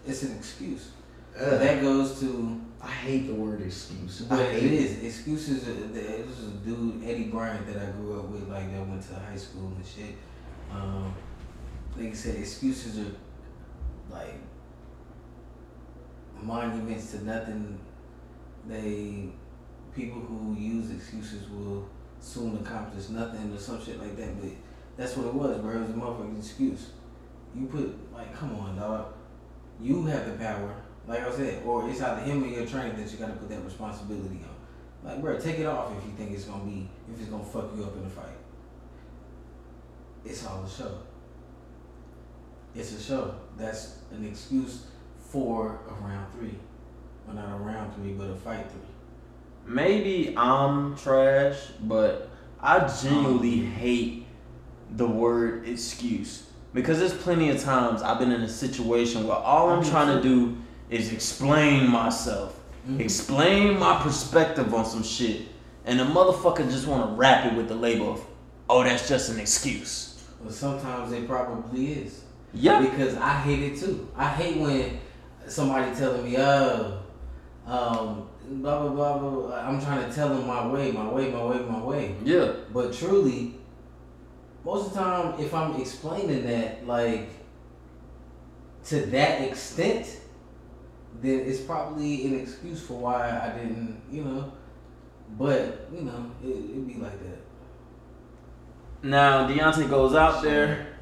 [0.07, 0.91] it's an excuse.
[1.39, 2.61] Uh, that goes to.
[2.83, 4.23] I hate the word excuse.
[4.23, 5.05] But it hate.
[5.05, 5.65] Excuses.
[5.65, 9.15] This is a dude, Eddie Bryant, that I grew up with, like, that went to
[9.15, 10.15] high school and shit.
[10.73, 11.15] Um,
[11.97, 13.13] like I said, excuses are,
[14.11, 14.35] like,
[16.43, 17.79] monuments to nothing.
[18.69, 19.29] They.
[19.95, 21.89] People who use excuses will
[22.21, 24.39] soon accomplish nothing or some shit like that.
[24.39, 24.51] But
[24.97, 25.73] that's what it was, bro.
[25.77, 26.91] It was a motherfucking excuse.
[27.55, 29.15] You put like, come on, dog.
[29.81, 30.75] You have the power,
[31.07, 33.49] like I said, or it's either him or your trainer that you got to put
[33.49, 35.11] that responsibility on.
[35.11, 37.71] Like, bro, take it off if you think it's gonna be, if it's gonna fuck
[37.75, 38.37] you up in the fight.
[40.25, 40.99] It's all a show.
[42.77, 43.35] It's a show.
[43.57, 44.87] That's an excuse
[45.31, 46.55] for a round three,
[47.27, 48.81] well, not a round three, but a fight three.
[49.67, 54.27] maybe I'm trash, but I genuinely hate
[54.97, 59.71] the word excuse because there's plenty of times I've been in a situation where all
[59.71, 60.57] I'm trying to do
[60.89, 63.01] is explain myself, Mhm.
[63.01, 65.49] explain my perspective on some shit,
[65.85, 68.21] and the motherfucker just want to wrap it with the label of,
[68.71, 72.21] "Oh, that's just an excuse." But sometimes it probably is.
[72.53, 72.81] Yeah.
[72.81, 74.09] Because I hate it too.
[74.17, 74.99] I hate when
[75.47, 77.03] somebody telling me, oh,
[77.67, 79.57] um, blah blah blah blah.
[79.57, 82.15] I'm trying to tell them my way, my way, my way, my way.
[82.25, 82.53] Yeah.
[82.73, 83.55] But truly,
[84.65, 87.29] most of the time, if I'm explaining that like
[88.87, 90.21] to that extent,
[91.21, 94.53] then it's probably an excuse for why I didn't, you know.
[95.39, 97.39] But you know, it it be like that.
[99.03, 100.96] Now Deontay goes out there.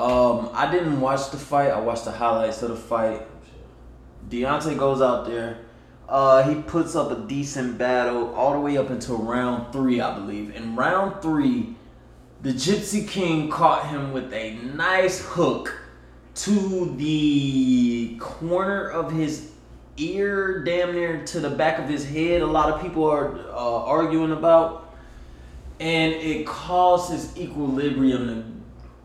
[0.00, 1.68] Um, I didn't watch the fight.
[1.68, 3.20] I watched the highlights of the fight.
[4.30, 5.58] Deontay goes out there.
[6.08, 10.14] Uh, he puts up a decent battle all the way up until round three, I
[10.14, 10.56] believe.
[10.56, 11.76] In round three,
[12.40, 15.78] the Gypsy King caught him with a nice hook
[16.36, 19.50] to the corner of his
[19.98, 22.40] ear, damn near to the back of his head.
[22.40, 24.94] A lot of people are uh, arguing about,
[25.78, 28.59] and it caused his equilibrium to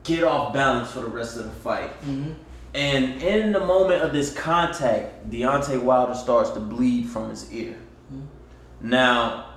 [0.06, 1.92] get off balance for the rest of the fight.
[2.02, 2.32] Mm-hmm.
[2.74, 7.78] And in the moment of this contact, Deontay Wilder starts to bleed from his ear.
[8.82, 9.56] Now,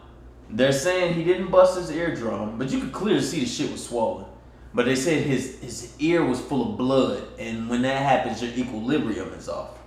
[0.49, 3.87] they're saying he didn't bust his eardrum, but you could clearly see the shit was
[3.87, 4.25] swollen.
[4.73, 8.53] But they said his his ear was full of blood, and when that happens, your
[8.53, 9.79] equilibrium is off.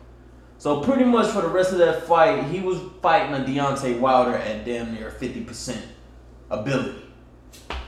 [0.58, 4.36] So pretty much for the rest of that fight, he was fighting a Deontay Wilder
[4.36, 5.86] at damn near fifty percent
[6.50, 7.02] ability.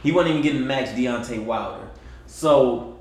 [0.01, 1.89] He wasn't even getting max Deontay Wilder.
[2.33, 2.97] So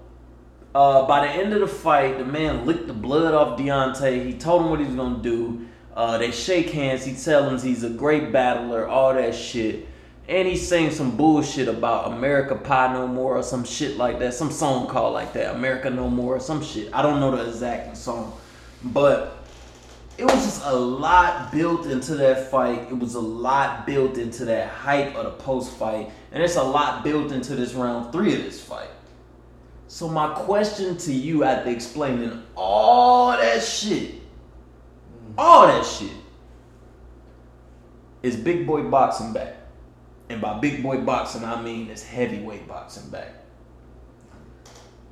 [0.74, 4.26] uh, by the end of the fight, the man licked the blood off Deontay.
[4.26, 5.66] He told him what he was gonna do.
[5.96, 7.02] Uh, they shake hands.
[7.06, 9.88] He tells him he's a great battler, all that shit.
[10.28, 14.34] And he's saying some bullshit about America Pie No More or some shit like that.
[14.34, 16.90] Some song called like that, America No More or some shit.
[16.92, 18.38] I don't know the exact song.
[18.84, 19.42] But
[20.18, 22.80] it was just a lot built into that fight.
[22.90, 26.10] It was a lot built into that hype of the post fight.
[26.32, 28.90] And it's a lot built into this round three of this fight.
[29.92, 34.14] So my question to you after explaining all that shit,
[35.36, 36.14] all that shit,
[38.22, 39.54] is big boy boxing back?
[40.30, 43.44] And by big boy boxing, I mean it's heavyweight boxing back.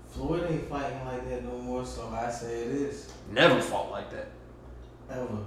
[0.09, 3.12] Floyd ain't fighting like that no more, so I say it is.
[3.31, 4.29] Never fought like that.
[5.11, 5.45] Ever.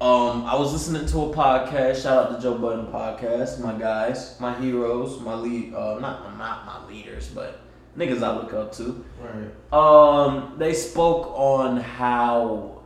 [0.00, 2.02] Um, I was listening to a podcast.
[2.02, 3.60] Shout out to Joe Budden podcast.
[3.60, 5.72] My guys, my heroes, my lead.
[5.72, 7.60] Uh, not not my leaders, but
[7.96, 9.04] niggas I look up to.
[9.20, 9.72] Right.
[9.72, 12.82] Um, they spoke on how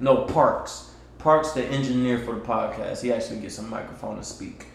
[0.00, 0.90] no Parks.
[1.18, 4.66] Parks, the engineer for the podcast, he actually gets a microphone to speak.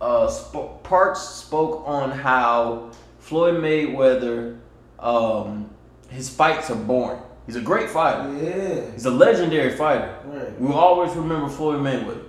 [0.00, 4.58] Uh, sp- Parks spoke on how Floyd Mayweather,
[4.98, 5.68] um,
[6.08, 7.20] his fights are boring.
[7.46, 8.32] He's a great fighter.
[8.42, 8.90] Yeah.
[8.92, 10.16] He's a legendary fighter.
[10.24, 10.58] Right.
[10.58, 12.28] We will always remember Floyd Mayweather,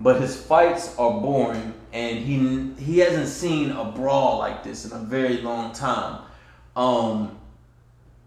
[0.00, 4.92] but his fights are boring, and he he hasn't seen a brawl like this in
[4.92, 6.22] a very long time.
[6.76, 7.38] Um,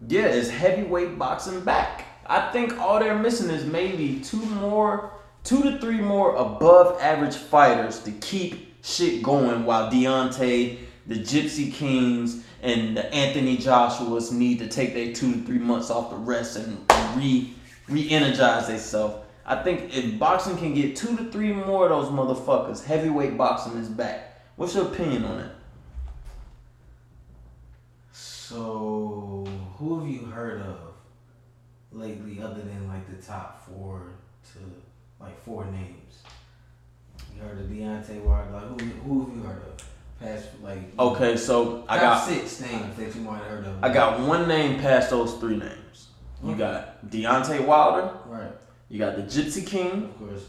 [0.06, 2.04] yeah, it's heavyweight boxing back.
[2.26, 5.12] I think all they're missing is maybe two more,
[5.44, 11.72] two to three more above average fighters to keep shit going while Deontay, the Gypsy
[11.72, 16.16] Kings, and the Anthony Joshua's need to take their two to three months off the
[16.16, 16.84] rest and
[17.16, 17.52] re
[17.88, 19.24] re-energize themselves.
[19.44, 23.76] I think if boxing can get two to three more of those motherfuckers, heavyweight boxing
[23.78, 24.42] is back.
[24.56, 25.52] What's your opinion on it?
[28.48, 29.44] So,
[29.76, 30.78] who have you heard of
[31.90, 34.12] lately, other than like the top four
[34.52, 34.58] to
[35.18, 36.22] like four names?
[37.34, 38.52] You heard of Deontay Wilder?
[38.52, 39.82] Like, who, who have you heard of?
[40.20, 43.82] Past like Okay, so I got six names that you might have heard of.
[43.82, 46.06] I got one name past those three names.
[46.40, 46.58] You Okay.
[46.58, 48.52] got Deontay Wilder, right,
[48.88, 50.44] you got the Gypsy King, of course,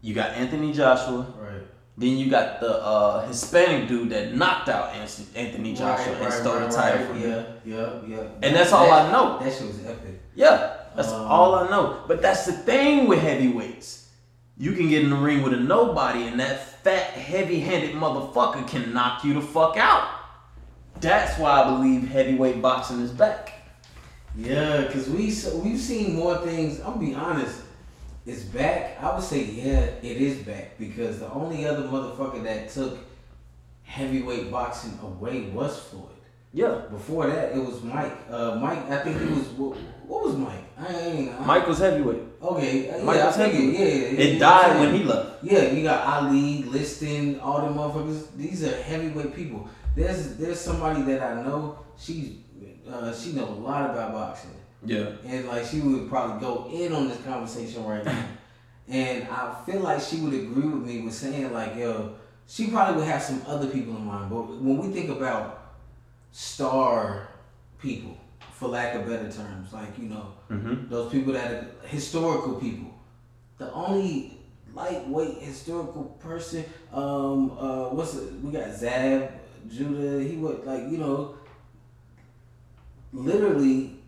[0.00, 1.62] you got Anthony Joshua, right.
[2.00, 6.68] Then you got the uh, Hispanic dude that knocked out Anthony Joshua and stole the
[6.68, 7.30] title from him.
[7.30, 8.22] Yeah, yeah, yeah.
[8.42, 9.38] And that's all That- I know.
[9.38, 10.18] That shit was epic.
[10.34, 12.00] Yeah, that's Um, all I know.
[12.08, 14.06] But that's the thing with heavyweights.
[14.56, 18.94] You can get in the ring with a nobody, and that fat, heavy-handed motherfucker can
[18.94, 20.04] knock you the fuck out.
[21.00, 23.52] That's why I believe heavyweight boxing is back.
[24.36, 26.78] Yeah, cause we so we've seen more things.
[26.80, 27.60] I'm gonna be honest,
[28.26, 29.02] it's back.
[29.02, 32.98] I would say yeah, it is back because the only other motherfucker that took
[33.82, 36.10] heavyweight boxing away was Floyd.
[36.52, 36.82] Yeah.
[36.90, 38.12] Before that, it was Mike.
[38.28, 40.64] Uh, Mike, I think it was what, what was Mike?
[40.76, 42.22] I ain't, I, Michael's heavyweight.
[42.42, 44.12] Okay, uh, yeah, Michael's I figured, heavyweight.
[44.12, 44.24] yeah.
[44.24, 45.44] It yeah, died when he left.
[45.44, 48.36] Yeah, you got Ali, Liston, all the motherfuckers.
[48.36, 49.68] These are heavyweight people.
[49.94, 51.78] There's there's somebody that I know.
[51.98, 52.38] She's
[52.90, 54.50] uh, she knows a lot about boxing,
[54.84, 55.10] Yeah.
[55.26, 58.24] and like she would probably go in on this conversation right now.
[58.88, 62.14] and I feel like she would agree with me with saying like, yo,
[62.46, 64.30] she probably would have some other people in mind.
[64.30, 65.74] But when we think about
[66.32, 67.28] star
[67.78, 68.16] people,
[68.52, 70.88] for lack of better terms, like you know, Mm-hmm.
[70.90, 72.90] those people that are historical people.
[73.58, 74.36] The only
[74.74, 78.32] lightweight historical person, um, uh, what's it?
[78.42, 79.30] We got Zab,
[79.70, 80.22] Judah.
[80.28, 81.36] He was like, you know,
[83.12, 83.99] literally,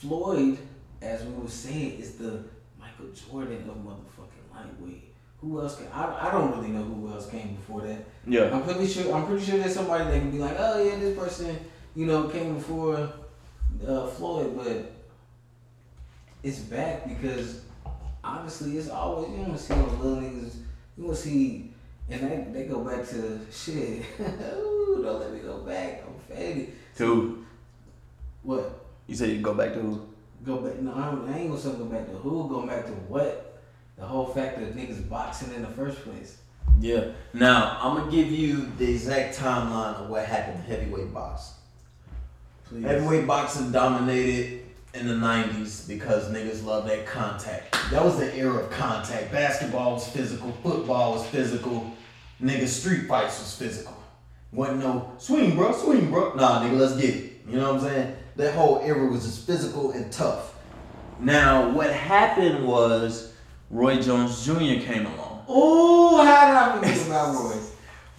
[0.00, 0.56] Floyd,
[1.02, 2.42] as we were saying, is the
[2.78, 5.12] Michael Jordan of motherfucking lightweight.
[5.42, 5.76] Who else?
[5.76, 8.04] Can, I I don't really know who else came before that.
[8.26, 8.54] Yeah.
[8.54, 9.14] I'm pretty sure.
[9.14, 11.58] I'm pretty sure there's somebody that can be like, oh yeah, this person,
[11.94, 13.10] you know, came before
[13.86, 14.92] uh, Floyd, but
[16.42, 17.62] it's back because
[18.24, 20.56] obviously it's always you want to see those little niggas.
[20.96, 21.72] You want to see,
[22.08, 24.02] and they they go back to shit.
[24.20, 26.04] Ooh, don't let me go back.
[26.06, 26.72] I'm faded.
[26.96, 27.44] Who?
[28.42, 28.79] What?
[29.10, 30.06] You said you go back to who?
[30.46, 30.78] Go back?
[30.78, 32.48] No, I ain't gonna say go back to who.
[32.48, 33.60] Go back to what?
[33.98, 36.38] The whole fact that niggas boxing in the first place.
[36.78, 37.08] Yeah.
[37.34, 41.56] Now, I'm gonna give you the exact timeline of what happened in heavyweight boxing.
[42.66, 42.84] Please.
[42.84, 44.62] Heavyweight boxing dominated
[44.94, 47.76] in the 90s because niggas love that contact.
[47.90, 49.32] That was the era of contact.
[49.32, 51.92] Basketball was physical, football was physical,
[52.40, 53.96] nigga, street fights was physical.
[54.52, 56.34] Wasn't no swing, bro, swing, bro.
[56.34, 57.32] Nah, nigga, let's get it.
[57.48, 58.16] You know what I'm saying?
[58.36, 60.54] That whole era was just physical and tough.
[61.18, 63.32] Now, what happened was
[63.70, 64.82] Roy Jones Jr.
[64.84, 65.44] came along.
[65.48, 67.56] Oh, how did I forget about Roy?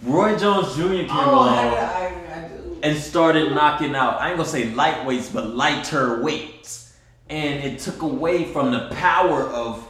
[0.02, 0.82] Roy Jones Jr.
[0.82, 1.48] came Oh, along.
[1.74, 2.78] I, I do?
[2.82, 6.96] and started knocking out, I ain't gonna say lightweights, but lighter weights.
[7.30, 9.88] And it took away from the power of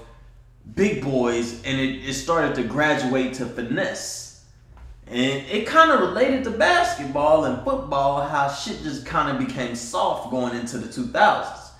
[0.77, 4.22] big boys and it, it started to graduate to finesse.
[5.07, 9.75] And it kind of related to basketball and football, how shit just kind of became
[9.75, 11.71] soft going into the 2000s.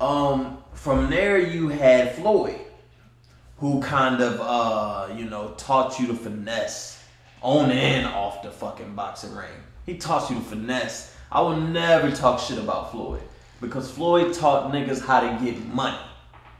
[0.00, 2.60] Um, from there, you had Floyd,
[3.58, 7.02] who kind of, uh, you know, taught you to finesse
[7.42, 9.48] on and off the fucking boxing ring.
[9.86, 11.14] He taught you to finesse.
[11.30, 13.22] I will never talk shit about Floyd
[13.60, 15.98] because Floyd taught niggas how to get money.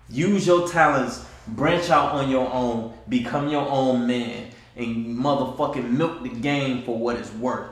[0.09, 4.47] Use your talents, branch out on your own, become your own man,
[4.78, 7.70] and motherfucking milk the game for what it's worth.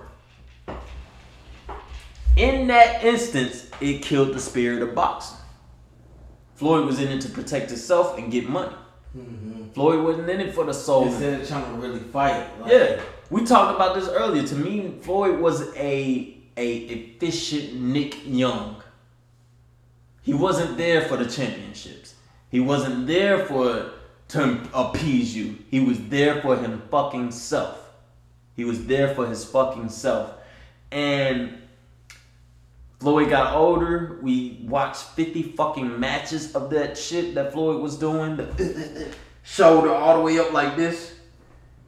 [2.37, 5.39] In that instance, it killed the spirit of boxing.
[6.57, 8.75] Floyd was in it to protect himself and get money.
[9.17, 9.71] Mm-hmm.
[9.71, 11.07] Floyd wasn't in it for the soul.
[11.07, 12.49] Instead of trying to really fight.
[12.61, 13.01] Like, Yeah,
[13.31, 14.43] we talked about this earlier.
[14.43, 18.83] To me, Floyd was a a efficient Nick Young.
[20.23, 22.15] He wasn't there for the championships.
[22.51, 23.93] He wasn't there for
[24.29, 25.59] to appease you.
[25.71, 27.79] He was there for him fucking self.
[28.55, 30.33] He was there for his fucking self.
[30.91, 31.59] And
[33.01, 34.19] Floyd got older.
[34.23, 38.37] We watched 50 fucking matches of that shit that Floyd was doing.
[38.37, 39.09] The
[39.43, 41.17] shoulder all the way up like this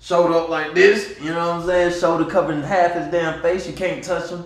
[0.00, 2.00] shoulder up like this, you know what I'm saying?
[2.00, 4.44] Shoulder covering half his damn face, you can't touch him.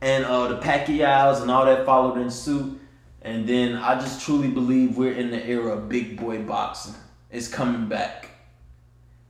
[0.00, 2.80] And uh, the Pacquiao's and all that followed in suit.
[3.22, 6.94] And then I just truly believe we're in the era of big boy boxing.
[7.30, 8.28] It's coming back.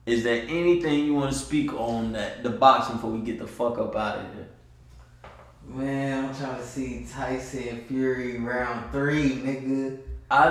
[0.05, 3.47] Is there anything you want to speak on that the boxing before we get the
[3.47, 4.47] fuck up out of here?
[5.67, 9.99] Man, I'm trying to see Tyson Fury round three, nigga.
[10.31, 10.47] I,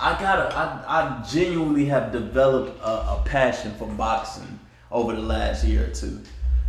[0.00, 5.64] I gotta I, I genuinely have developed a, a passion for boxing over the last
[5.64, 6.20] year or two.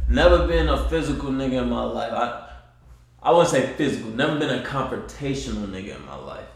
[0.09, 2.11] Never been a physical nigga in my life.
[2.11, 2.49] I
[3.21, 4.09] I wouldn't say physical.
[4.09, 6.47] Never been a confrontational nigga in my life.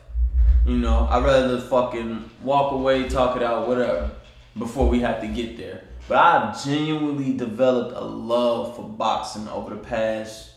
[0.68, 4.12] You know, I'd rather fucking walk away, talk it out, whatever,
[4.58, 5.86] before we have to get there.
[6.10, 10.52] But I've genuinely developed a love for boxing over the past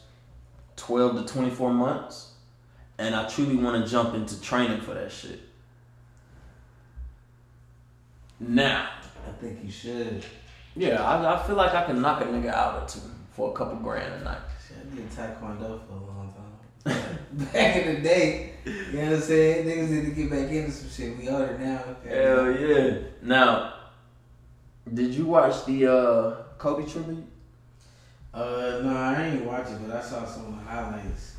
[0.74, 2.32] 12 to 24 months.
[2.98, 5.40] And I truly want to jump into training for that shit.
[8.40, 8.88] Now,
[9.28, 10.24] I think you should.
[10.74, 13.00] yeah, I, I feel like I can knock a nigga out or two
[13.36, 14.38] for a couple grand a night.
[14.66, 16.09] Shit, I did taekwondo for a.
[16.84, 19.66] back in the day, you know what I'm saying?
[19.66, 21.18] Niggas need to get back into some shit.
[21.18, 21.82] We older now.
[22.08, 22.98] Hell yeah.
[23.22, 23.74] Now,
[24.92, 27.24] did you watch the uh, Kobe tribute?
[28.32, 31.36] Uh, no, I ain't watch it, but I saw some of the highlights.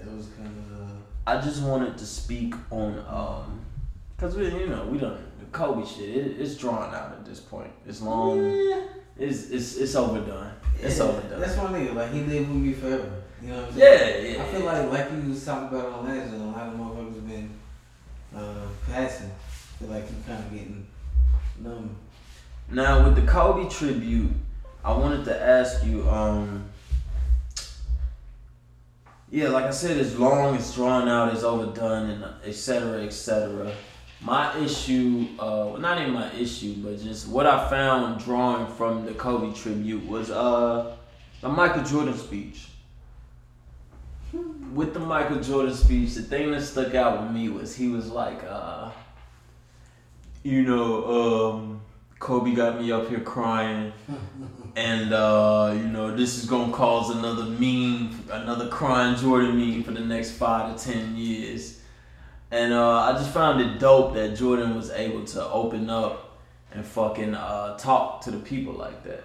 [0.00, 0.80] It was kind of.
[0.80, 0.92] Uh,
[1.26, 3.60] I just wanted to speak on, um,
[4.16, 6.08] cause we, you know, we done the Kobe shit.
[6.08, 7.70] It, it's drawn out at this point.
[7.86, 8.40] It's long.
[8.44, 8.80] Yeah.
[9.18, 10.52] It's it's it's overdone.
[10.80, 11.40] It's yeah, overdone.
[11.40, 11.94] That's my nigga.
[11.94, 13.21] Like he lived with me forever.
[13.42, 14.24] You know what I'm saying?
[14.24, 14.42] Yeah, yeah.
[14.42, 17.50] I feel like like you was talking about on last, a lot of motherfuckers been
[18.36, 19.30] uh, passing.
[19.30, 20.86] I feel like you kind of getting
[21.58, 21.96] numb.
[22.70, 24.30] Now with the Kobe tribute,
[24.84, 26.68] I wanted to ask you, um
[29.30, 33.12] Yeah, like I said, it's long, it's drawn out, it's overdone and et cetera, et
[33.12, 33.72] cetera.
[34.20, 39.14] My issue, uh not even my issue, but just what I found drawing from the
[39.14, 40.94] Kobe tribute was uh
[41.40, 42.68] the Michael Jordan speech.
[44.72, 48.10] With the Michael Jordan speech, the thing that stuck out with me was he was
[48.10, 48.90] like, uh,
[50.42, 51.80] you know, um,
[52.18, 53.92] Kobe got me up here crying,
[54.76, 59.90] and uh, you know this is gonna cause another meme, another crying Jordan meme for
[59.90, 61.80] the next five to ten years.
[62.50, 66.38] And uh, I just found it dope that Jordan was able to open up
[66.70, 69.24] and fucking uh, talk to the people like that.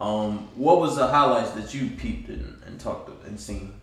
[0.00, 3.77] Um, what was the highlights that you peeped and, and talked and seen?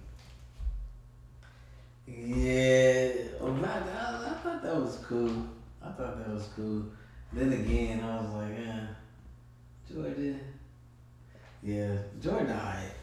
[2.25, 5.45] Yeah, oh, I, I, I thought that was cool.
[5.79, 6.85] I thought that was cool.
[7.31, 8.87] Then again, I was like, yeah,
[9.87, 10.39] Jordan.
[11.61, 12.93] Yeah, Jordan, alright.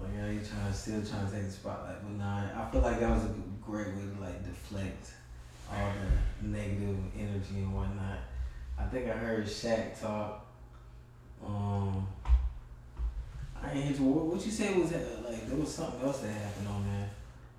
[0.00, 3.00] Like, yeah, you trying still trying to take the spotlight, but nah, I feel like
[3.00, 5.14] that was a great way to like deflect
[5.68, 5.90] all
[6.40, 8.18] the negative energy and whatnot.
[8.78, 10.46] I think I heard Shaq talk.
[11.44, 12.06] Um,
[13.60, 13.98] I ain't.
[13.98, 17.07] What, what you say was that, like there was something else that happened on there.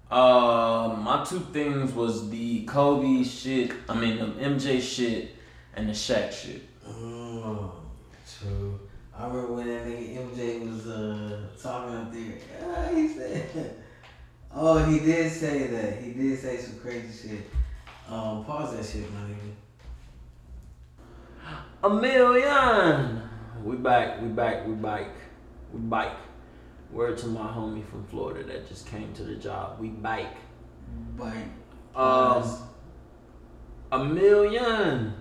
[0.10, 3.72] Uh, my two things was the Kobe shit.
[3.88, 5.36] I mean the MJ shit
[5.76, 6.64] and the Shaq shit.
[6.88, 7.72] Oh,
[8.40, 8.80] true.
[9.16, 12.34] I remember when that nigga MJ was uh talking up there.
[12.64, 13.76] Ah, he said,
[14.52, 16.02] "Oh, he did say that.
[16.02, 17.50] He did say some crazy shit."
[18.10, 19.54] Um, pause that shit, my nigga.
[21.84, 23.22] A million.
[23.64, 24.22] We back.
[24.22, 24.66] We back.
[24.66, 25.14] We bike.
[25.72, 26.16] We bike.
[26.92, 29.80] Word to my homie from Florida that just came to the job.
[29.80, 30.38] We bike.
[31.16, 31.52] Bite.
[31.96, 32.44] Um,
[33.92, 35.14] a million.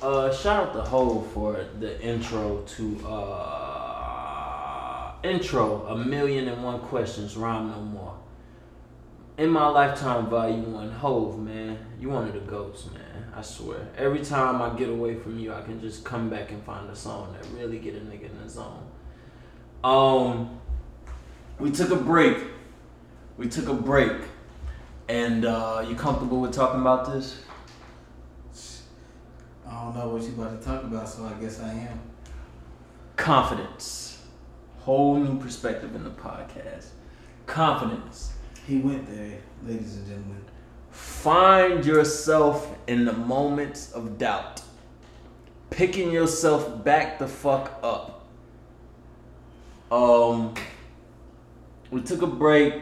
[0.00, 3.50] Uh, shout out to Ho for the intro to uh
[5.22, 5.86] intro.
[5.88, 7.36] A million and one questions.
[7.36, 8.16] Rhyme no more.
[9.36, 13.32] In my lifetime value one, Hov man, you one of the goats, man.
[13.34, 13.88] I swear.
[13.96, 16.96] Every time I get away from you, I can just come back and find a
[16.96, 18.89] song that really get a nigga in the zone.
[19.82, 20.60] Um,
[21.58, 22.36] we took a break.
[23.36, 24.12] We took a break.
[25.08, 27.42] And uh, you comfortable with talking about this?
[29.66, 32.00] I don't know what you about to talk about, so I guess I am.
[33.16, 34.22] Confidence.
[34.80, 36.88] Whole new perspective in the podcast.
[37.46, 38.32] Confidence.
[38.66, 40.44] He went there, ladies and gentlemen.
[40.90, 44.62] Find yourself in the moments of doubt.
[45.70, 48.19] Picking yourself back the fuck up.
[49.90, 50.54] Um,
[51.90, 52.74] we took a break.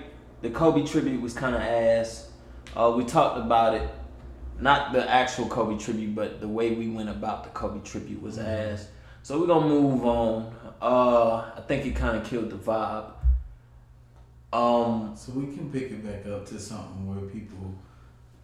[0.43, 2.31] The Kobe tribute was kind of ass.
[2.77, 3.89] Uh, we talked about it.
[4.61, 8.39] Not the actual Kobe tribute, but the way we went about the Kobe tribute was
[8.39, 8.89] ass.
[9.23, 10.55] So we're gonna move on.
[10.83, 13.13] Uh, I think it kind of killed the vibe.
[14.53, 17.75] Um, So we can pick it back up to something where people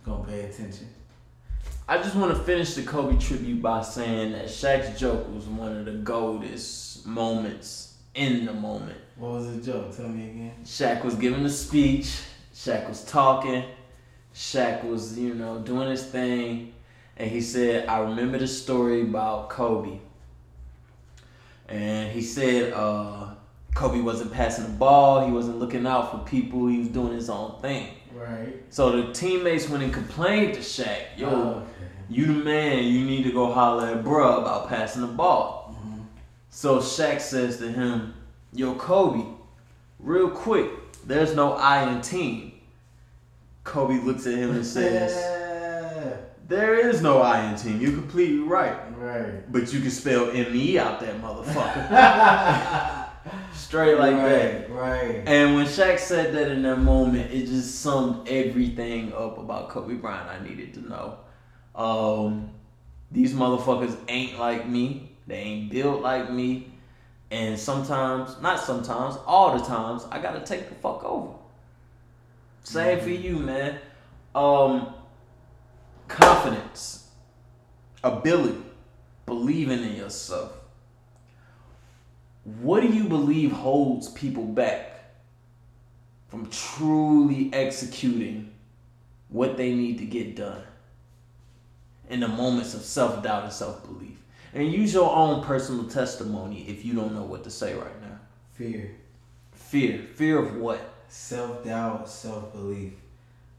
[0.04, 0.88] gonna pay attention.
[1.88, 5.76] I just want to finish the Kobe tribute by saying that Shaq's joke was one
[5.76, 8.96] of the goldest moments in the moment.
[9.16, 9.96] What was the joke?
[9.96, 10.54] Tell me again.
[10.64, 12.20] Shaq was giving a speech.
[12.54, 13.64] Shaq was talking.
[14.34, 16.74] Shaq was, you know, doing his thing.
[17.16, 19.98] And he said, I remember the story about Kobe.
[21.68, 23.34] And he said, uh,
[23.74, 25.24] Kobe wasn't passing the ball.
[25.24, 26.66] He wasn't looking out for people.
[26.66, 27.88] He was doing his own thing.
[28.12, 28.54] Right.
[28.70, 31.66] So the teammates went and complained to Shaq, yo, okay.
[32.08, 32.84] you the man.
[32.84, 35.63] You need to go holler at bruh about passing the ball.
[36.54, 38.14] So Shaq says to him,
[38.52, 39.24] Yo, Kobe,
[39.98, 40.70] real quick,
[41.04, 42.52] there's no I in team.
[43.64, 46.16] Kobe looks at him and says, Yeah.
[46.46, 47.80] There is no I in team.
[47.80, 48.76] You're completely right.
[48.96, 49.50] Right.
[49.50, 53.08] But you can spell M-E out that motherfucker.
[53.54, 54.70] Straight like that.
[54.70, 55.22] right, Right.
[55.26, 59.94] And when Shaq said that in that moment, it just summed everything up about Kobe
[59.94, 61.18] Bryant I needed to know.
[61.74, 62.50] Um,
[63.10, 65.13] these motherfuckers ain't like me.
[65.26, 66.72] They ain't built like me.
[67.30, 71.34] And sometimes, not sometimes, all the times, I gotta take the fuck over.
[72.62, 73.78] Same for you, man.
[74.34, 74.94] Um,
[76.08, 77.08] confidence,
[78.02, 78.62] ability,
[79.26, 80.52] believing in yourself.
[82.44, 85.14] What do you believe holds people back
[86.28, 88.52] from truly executing
[89.28, 90.62] what they need to get done
[92.10, 94.13] in the moments of self doubt and self belief?
[94.54, 98.20] And use your own personal testimony if you don't know what to say right now.
[98.52, 98.92] Fear.
[99.52, 100.04] Fear.
[100.14, 100.94] Fear of what?
[101.08, 102.92] Self doubt, self belief.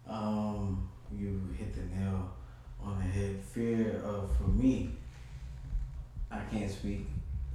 [0.08, 2.32] Um, you hit the nail
[2.82, 3.42] on the head.
[3.42, 4.92] Fear of for me.
[6.32, 7.08] I can't speak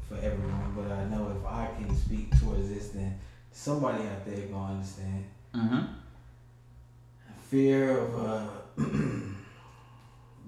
[0.06, 3.18] for everyone, but I know if I can speak towards this, then
[3.52, 5.24] somebody out there gonna understand.
[5.54, 5.84] Mm-hmm.
[7.48, 8.46] Fear of uh,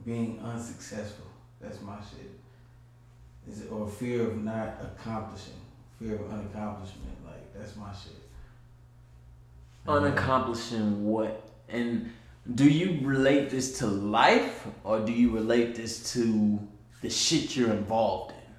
[0.05, 1.26] being unsuccessful.
[1.59, 2.41] That's my shit.
[3.51, 5.55] Is it or fear of not accomplishing?
[5.99, 7.16] Fear of unaccomplishment.
[7.24, 8.12] Like that's my shit.
[9.86, 11.49] Unaccomplishing what?
[11.68, 12.11] And
[12.55, 16.59] do you relate this to life or do you relate this to
[17.01, 18.55] the shit you're involved in?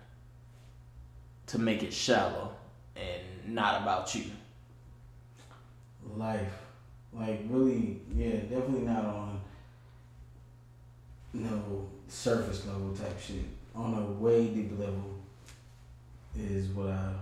[1.47, 2.55] To make it shallow
[2.95, 4.25] and not about you.
[6.15, 6.51] life.
[7.13, 9.41] Like really, yeah, definitely not on
[11.33, 13.45] no surface level type shit.
[13.75, 15.19] On a way deep level
[16.37, 17.13] is what I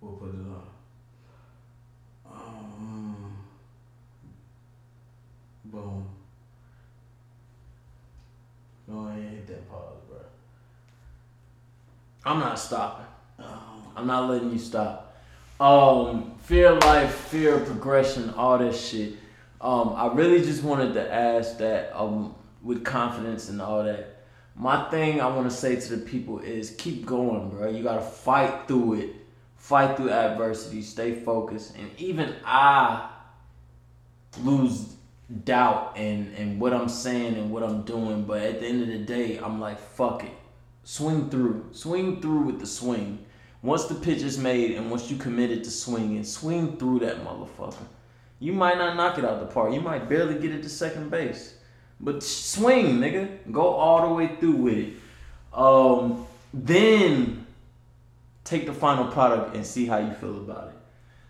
[0.00, 0.66] will put it on.
[2.32, 3.36] Um,
[5.66, 6.08] boom.
[8.88, 10.18] Go ahead and hit that pause, bro.
[12.24, 13.06] I'm not stopping.
[13.38, 15.16] Um, I'm not letting you stop.
[15.60, 19.14] Um, fear of life, fear of progression, all this shit.
[19.60, 24.17] Um, I really just wanted to ask that um, with confidence and all that.
[24.58, 27.68] My thing I want to say to the people is keep going, bro.
[27.68, 29.10] You gotta fight through it,
[29.54, 33.08] fight through adversity, stay focused, and even I
[34.42, 34.96] lose
[35.44, 38.24] doubt in in what I'm saying and what I'm doing.
[38.24, 40.32] But at the end of the day, I'm like, fuck it,
[40.82, 43.24] swing through, swing through with the swing.
[43.62, 47.86] Once the pitch is made and once you committed to swinging, swing through that motherfucker.
[48.40, 49.72] You might not knock it out the park.
[49.72, 51.57] You might barely get it to second base.
[52.00, 53.50] But swing, nigga.
[53.50, 54.92] Go all the way through with it.
[55.52, 57.46] Um, then
[58.44, 60.74] take the final product and see how you feel about it.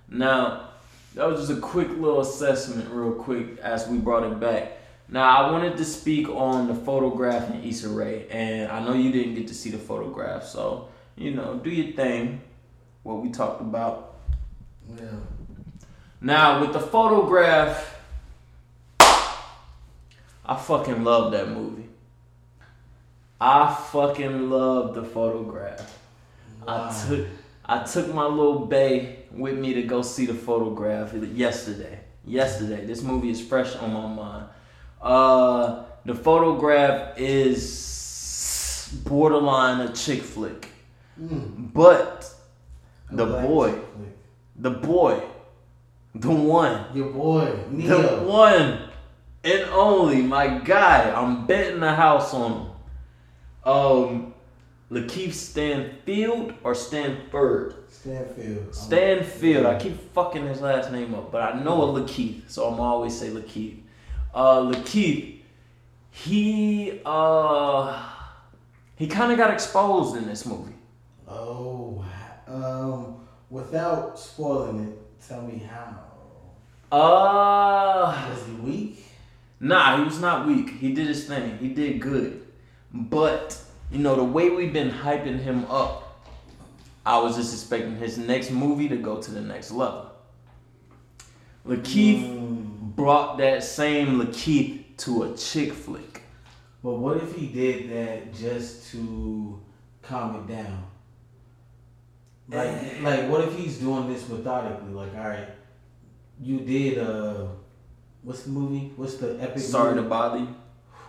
[0.08, 0.68] Now,
[1.14, 4.72] that was just a quick little assessment, real quick, as we brought it back.
[5.08, 9.10] Now, I wanted to speak on the photograph in Issa Rae, and I know you
[9.10, 12.40] didn't get to see the photograph, so you know, do your thing.
[13.02, 14.16] What we talked about.
[14.96, 15.06] yeah.
[16.20, 17.97] Now, with the photograph,
[20.48, 21.88] I fucking love that movie.
[23.40, 25.98] I fucking love the photograph.
[26.66, 27.26] I took
[27.64, 32.00] I took my little bay with me to go see the photograph yesterday.
[32.24, 34.46] Yesterday, this movie is fresh on my mind.
[35.02, 40.68] Uh, the photograph is borderline a chick flick,
[41.20, 41.72] Mm.
[41.74, 42.32] but
[43.10, 43.74] the black boy,
[44.56, 45.20] the boy,
[46.14, 48.87] the one, Your boy, the one
[49.48, 51.10] and only, my guy.
[51.10, 52.70] I'm betting the house on him.
[53.64, 54.34] Um,
[54.90, 57.74] LaKeith Stanfield or Stanford?
[57.88, 58.74] Stanfield.
[58.74, 59.66] Stanfield.
[59.66, 63.18] I keep fucking his last name up, but I know a Lakeith, so I'm always
[63.18, 63.80] say LaKeith.
[64.34, 65.40] Uh, LaKeith,
[66.10, 68.02] he uh,
[68.96, 70.74] he kind of got exposed in this movie.
[71.26, 72.04] Oh,
[72.46, 76.04] um, without spoiling it, tell me how.
[76.90, 79.04] Uh, Was he weak?
[79.60, 80.70] Nah, he was not weak.
[80.70, 81.58] He did his thing.
[81.58, 82.46] He did good.
[82.92, 86.26] But, you know, the way we've been hyping him up,
[87.04, 90.12] I was just expecting his next movie to go to the next level.
[91.66, 92.94] LaKeith Mm.
[92.96, 96.22] brought that same LaKeith to a chick flick.
[96.82, 99.60] But what if he did that just to
[100.02, 100.84] calm it down?
[102.48, 104.92] Like, like what if he's doing this methodically?
[104.92, 105.48] Like, all right,
[106.40, 107.46] you did uh,
[108.22, 108.92] what's the movie?
[108.96, 109.62] What's the epic?
[109.62, 110.54] Sorry to bother you.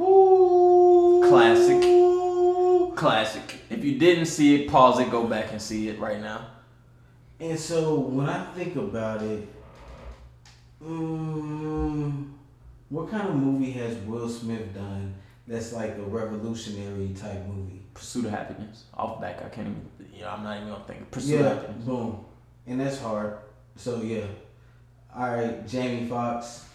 [0.03, 1.23] Ooh.
[1.27, 2.95] Classic.
[2.95, 3.55] Classic.
[3.69, 6.47] If you didn't see it, pause it, go back and see it right now.
[7.39, 9.47] And so when I think about it,
[10.85, 12.33] um,
[12.89, 15.13] what kind of movie has Will Smith done
[15.47, 17.81] that's like a revolutionary type movie?
[17.93, 18.85] Pursuit of Happiness.
[18.93, 21.11] Off back, I can't even, you know, I'm not even gonna think.
[21.11, 21.85] Pursuit of yeah, Happiness.
[21.85, 22.25] boom,
[22.67, 23.37] and that's hard.
[23.75, 24.25] So yeah,
[25.15, 26.65] all right, Jamie Foxx,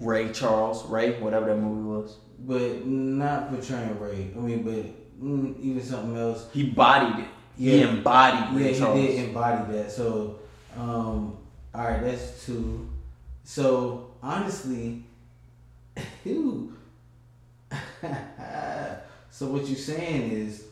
[0.00, 2.16] Ray Charles, Ray, whatever that movie was.
[2.40, 4.30] but not portraying Ray.
[4.36, 6.46] I mean, but mm, even something else.
[6.52, 7.30] He bodied it.
[7.56, 7.88] He Yeah.
[7.88, 9.90] embodied Yeah, Ray he did embody that.
[9.92, 10.40] So,
[10.76, 11.36] um,
[11.74, 12.88] all right, that's two.
[13.44, 15.04] So honestly,
[16.24, 16.76] ew.
[19.30, 20.64] so what you're saying is,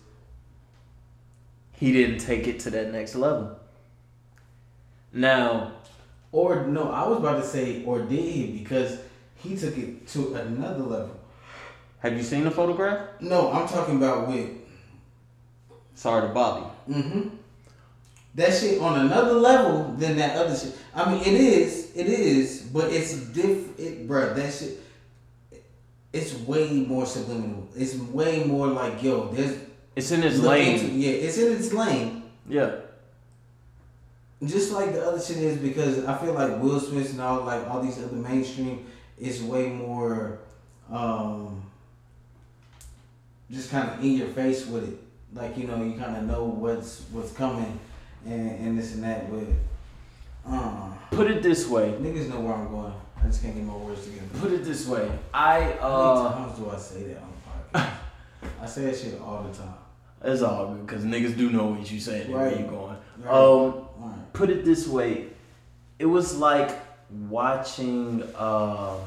[1.73, 3.59] He didn't take it to that next level.
[5.13, 5.73] Now,
[6.31, 8.59] or no, I was about to say, or did he?
[8.59, 8.99] Because
[9.43, 11.21] he took it to another level.
[11.99, 13.09] have you seen the photograph?
[13.21, 14.49] No, I'm talking about with.
[15.95, 16.29] Sorry to
[16.89, 16.95] you.
[16.95, 17.29] Mm-hmm.
[18.35, 20.75] That shit on another level than that other shit.
[20.95, 24.81] I mean, it is, it is, but it's different, It, bruh, that shit.
[26.13, 27.69] it's way more subliminal.
[27.77, 29.59] It's way more like yo, there's
[29.95, 30.79] It's in its lane.
[30.81, 32.23] into- yeah, it's in its lane.
[32.49, 32.77] yeah.
[34.45, 37.69] Just like the other shit is because I feel like Will Smith and all like
[37.69, 38.87] all these other mainstream
[39.23, 40.39] is way more
[40.91, 41.63] um
[43.51, 44.99] just kind of in your face with it.
[45.35, 47.79] Like you know, you kind of know what's what's coming
[48.27, 49.31] and and this and that.
[49.31, 49.47] But
[50.51, 51.93] uh, Put it this way.
[52.01, 52.93] niggas know where I'm going.
[53.23, 54.27] I just can't get my words together.
[54.41, 55.11] Put it this way.
[55.33, 57.33] I How many uh times do I say that on
[57.73, 57.93] the podcast?
[58.63, 59.75] I say that shit all the time.
[60.25, 62.59] it's all good because niggas do know what you said and where Right.
[62.61, 62.97] you going.
[63.19, 63.31] Right?
[63.33, 64.33] Um Alright.
[64.33, 65.27] put it this way.
[65.99, 66.71] It was like
[67.29, 68.99] watching um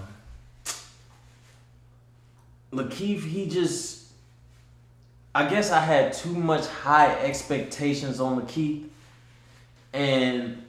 [2.72, 4.06] LaKeith, he just
[5.34, 8.88] I guess I had too much high expectations on LaKeith
[9.92, 10.64] and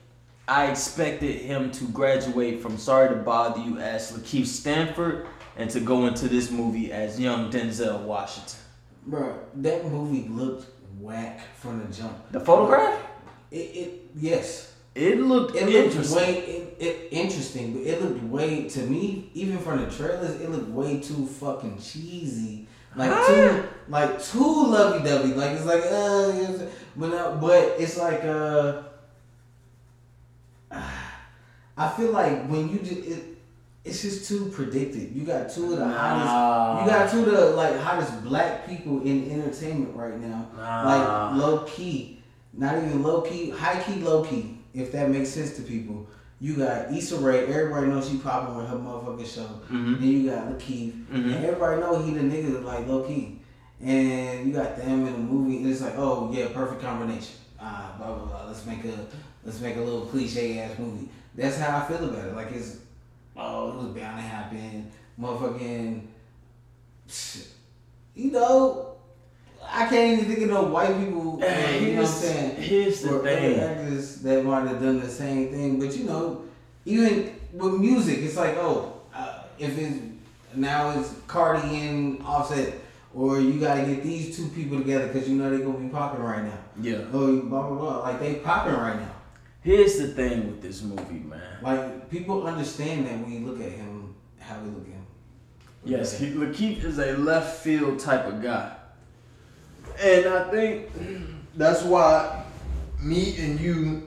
[0.48, 5.26] I expected him to graduate from Sorry to Bother You as LaKeith Stanford
[5.56, 8.60] and to go into this movie as young Denzel Washington.
[9.06, 10.66] Bro, that movie looked
[11.00, 12.32] whack from the jump.
[12.32, 13.00] The photograph?
[13.50, 14.74] It, it yes.
[14.96, 16.16] It looked It looked interesting.
[16.16, 20.48] way it, it interesting, but it looked way to me, even from the trailers, it
[20.50, 22.66] looked way too fucking cheesy.
[22.96, 23.26] Like Huh?
[23.26, 25.34] too like too lovey dovey.
[25.34, 26.62] Like it's like uh yes,
[26.96, 28.82] but uh, but it's like uh
[31.76, 33.36] I feel like when you just it,
[33.84, 35.14] it's just too predicted.
[35.14, 39.02] You got two of the hottest you got two of the like hottest black people
[39.02, 40.48] in entertainment right now.
[40.56, 40.84] Nah.
[40.84, 42.22] Like low key,
[42.54, 44.55] not even low key, high key, low key.
[44.76, 46.06] If that makes sense to people,
[46.40, 47.46] you got Issa Rae.
[47.46, 49.48] Everybody knows she popping with her motherfucking show.
[49.70, 49.98] Mhm.
[49.98, 51.14] Then you got LaKeith, Mhm.
[51.34, 53.38] and everybody know he the nigga like low key.
[53.80, 57.36] And you got them in the movie, and it's like, oh yeah, perfect combination.
[57.60, 58.44] Ah, blah blah blah.
[58.48, 59.06] Let's make a
[59.44, 61.08] let's make a little cliche ass movie.
[61.34, 62.34] That's how I feel about it.
[62.36, 62.76] Like it's
[63.36, 64.90] oh, it was bound to happen.
[65.20, 66.02] Motherfucking,
[68.14, 68.85] you know,
[69.68, 71.40] I can't even think of no white people.
[71.40, 72.56] Hey, you know what I'm saying?
[72.56, 73.60] here's the thing.
[73.60, 75.78] actors that might have done the same thing.
[75.78, 76.44] But you know,
[76.84, 79.98] even with music, it's like, oh, uh, if it's
[80.54, 82.74] now it's Cardi and Offset,
[83.14, 85.88] or you got to get these two people together because you know they're gonna be
[85.88, 86.58] popping right now.
[86.80, 87.04] Yeah.
[87.12, 87.98] Oh, blah blah blah.
[88.00, 89.12] Like they popping right now.
[89.62, 91.40] Here's the thing with this movie, man.
[91.62, 95.06] Like people understand that when you look at him, how we look at him.
[95.84, 98.75] Yes, he, LaKeith is a left field type of guy.
[100.00, 100.90] And I think
[101.56, 102.44] That's why
[103.00, 104.06] me and you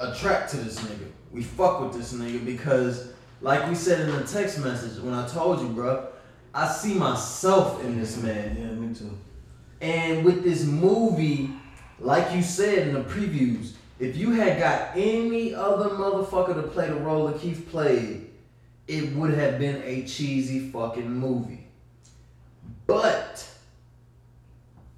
[0.00, 1.08] attract to this nigga.
[1.30, 5.26] We fuck with this nigga because, like we said in the text message when I
[5.28, 6.08] told you, bro,
[6.52, 8.56] I see myself in this man.
[8.58, 9.16] Yeah, me too.
[9.80, 11.50] And with this movie,
[12.00, 16.88] like you said in the previews, if you had got any other motherfucker to play
[16.88, 18.30] the role that Keith played,
[18.88, 21.66] it would have been a cheesy fucking movie.
[22.86, 23.48] But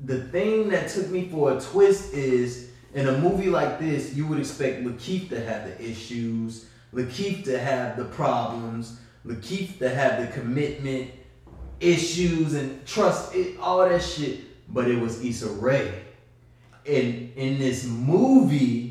[0.00, 4.26] the thing that took me for a twist is in a movie like this, you
[4.26, 10.20] would expect LaKeith to have the issues, LaKeith to have the problems, LaKeith to have
[10.20, 11.10] the commitment
[11.80, 14.40] issues and trust, it, all that shit.
[14.72, 16.02] But it was Issa Rae.
[16.86, 18.85] And in this movie,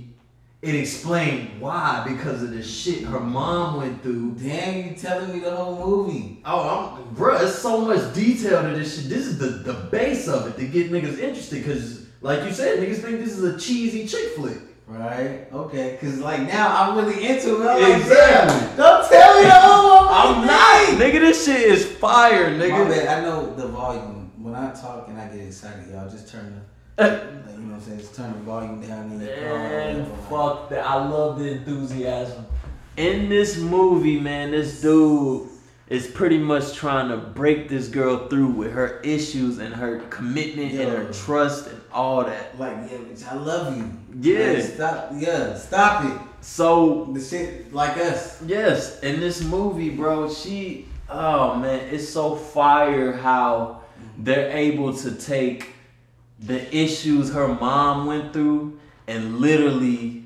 [0.65, 4.31] it explained why because of the shit her mom went through.
[4.41, 6.41] Damn, you telling me the whole movie?
[6.45, 9.09] Oh, I'm, bruh, it's so much detail to this shit.
[9.09, 12.79] This is the, the base of it to get niggas interested because, like you said,
[12.79, 14.57] niggas think this is a cheesy chick flick.
[14.87, 15.47] Right?
[15.51, 15.97] Okay.
[15.99, 17.67] Cause like now I'm really into it.
[17.67, 18.67] I'm Exactly.
[18.67, 21.19] damn, don't tell me the whole I'm not, nigga.
[21.21, 22.89] This shit is fire, My nigga.
[22.89, 23.07] bad.
[23.07, 24.31] I know the volume.
[24.37, 26.61] When I talk and I get excited, y'all just turn
[26.97, 27.07] the, eh.
[27.07, 27.21] like,
[27.57, 27.97] you know what I'm saying?
[27.97, 29.54] Just turn the volume down in your car.
[30.35, 30.85] Fuck that.
[30.85, 32.45] I love the enthusiasm.
[32.97, 35.47] In this movie, man, this dude
[35.87, 40.73] is pretty much trying to break this girl through with her issues and her commitment
[40.73, 42.59] and her trust and all that.
[42.59, 43.93] Like, yeah, bitch, I love you.
[44.19, 44.59] Yeah.
[44.61, 45.11] Stop.
[45.15, 46.21] Yeah, stop it.
[46.41, 48.41] So The shit like us.
[48.45, 53.83] Yes, in this movie, bro, she oh man, it's so fire how
[54.17, 55.73] they're able to take
[56.39, 58.77] the issues her mom went through
[59.07, 60.24] and literally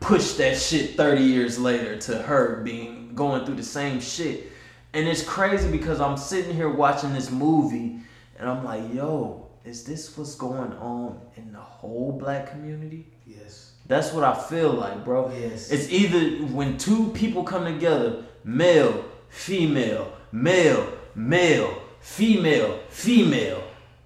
[0.00, 4.50] push that shit 30 years later to her being going through the same shit.
[4.92, 8.00] And it's crazy because I'm sitting here watching this movie
[8.38, 13.06] and I'm like, yo, is this what's going on in the whole black community?
[13.26, 13.72] Yes.
[13.86, 15.30] That's what I feel like, bro.
[15.32, 15.70] Yes.
[15.70, 23.62] It's either when two people come together, male, female, male, male, female, female.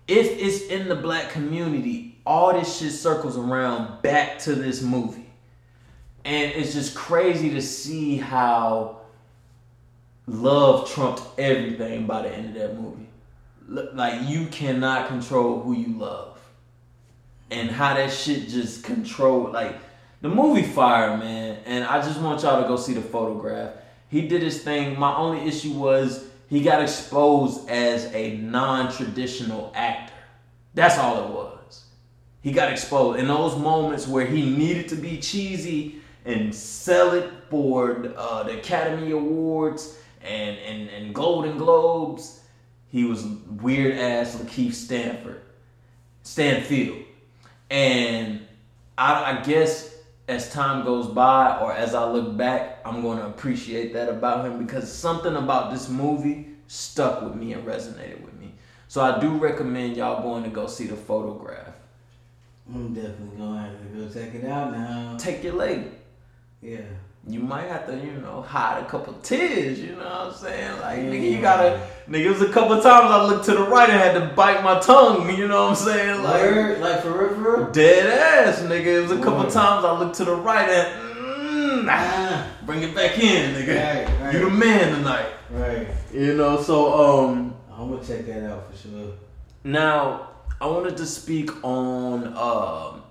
[0.09, 5.24] If it's in the black community, all this shit circles around back to this movie.
[6.25, 9.01] And it's just crazy to see how
[10.27, 13.09] love trumped everything by the end of that movie.
[13.68, 16.39] Like you cannot control who you love,
[17.51, 19.77] and how that shit just control like
[20.22, 21.59] the movie Fire, man.
[21.66, 23.72] And I just want y'all to go see the photograph.
[24.09, 24.99] He did his thing.
[24.99, 30.12] My only issue was he got exposed as a non-traditional actor.
[30.75, 31.85] That's all it was.
[32.43, 37.31] He got exposed in those moments where he needed to be cheesy and sell it
[37.51, 42.41] for uh, the Academy Awards and, and, and Golden Globes.
[42.89, 45.43] He was weird ass LaKeith Stanford,
[46.22, 46.99] Stanfield,
[47.70, 48.47] and
[48.97, 49.95] I, I guess
[50.29, 54.47] as time goes by or as I look back, I'm going to appreciate that about
[54.47, 58.55] him because something about this movie stuck with me and resonated with me.
[58.89, 61.75] So I do recommend y'all going to go see the photograph.
[62.72, 65.16] I'm definitely gonna have to go check it out now.
[65.18, 65.91] Take your leg.
[66.65, 66.81] Yeah.
[67.27, 70.81] You might have to, you know, hide a couple tears, you know what I'm saying?
[70.81, 73.89] Like, nigga, you gotta, nigga, it was a couple times I looked to the right
[73.89, 76.23] and had to bite my tongue, you know what I'm saying?
[76.23, 77.71] Like, Word, like for real, for real.
[77.73, 78.85] dead ass, nigga.
[78.87, 79.51] It was a couple Word.
[79.53, 83.75] times I looked to the right and, mm, Ah, bring it back in, nigga.
[84.07, 84.35] Right, right.
[84.35, 85.29] You the man tonight.
[85.51, 85.87] right.
[86.12, 86.93] You know, so,
[87.29, 89.12] um, I'm gonna check that out for sure.
[89.65, 90.29] now
[90.61, 93.03] I wanted to speak on, um,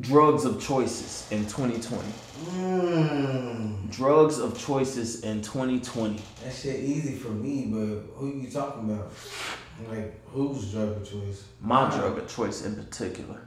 [0.00, 2.04] drugs of choices in 2020.
[2.50, 3.90] Mmm.
[3.90, 6.20] Drugs of choices in 2020.
[6.44, 9.12] That shit easy for me, but who you talking about?
[9.88, 11.44] Like whose drug of choice?
[11.60, 13.40] My drug of choice in particular.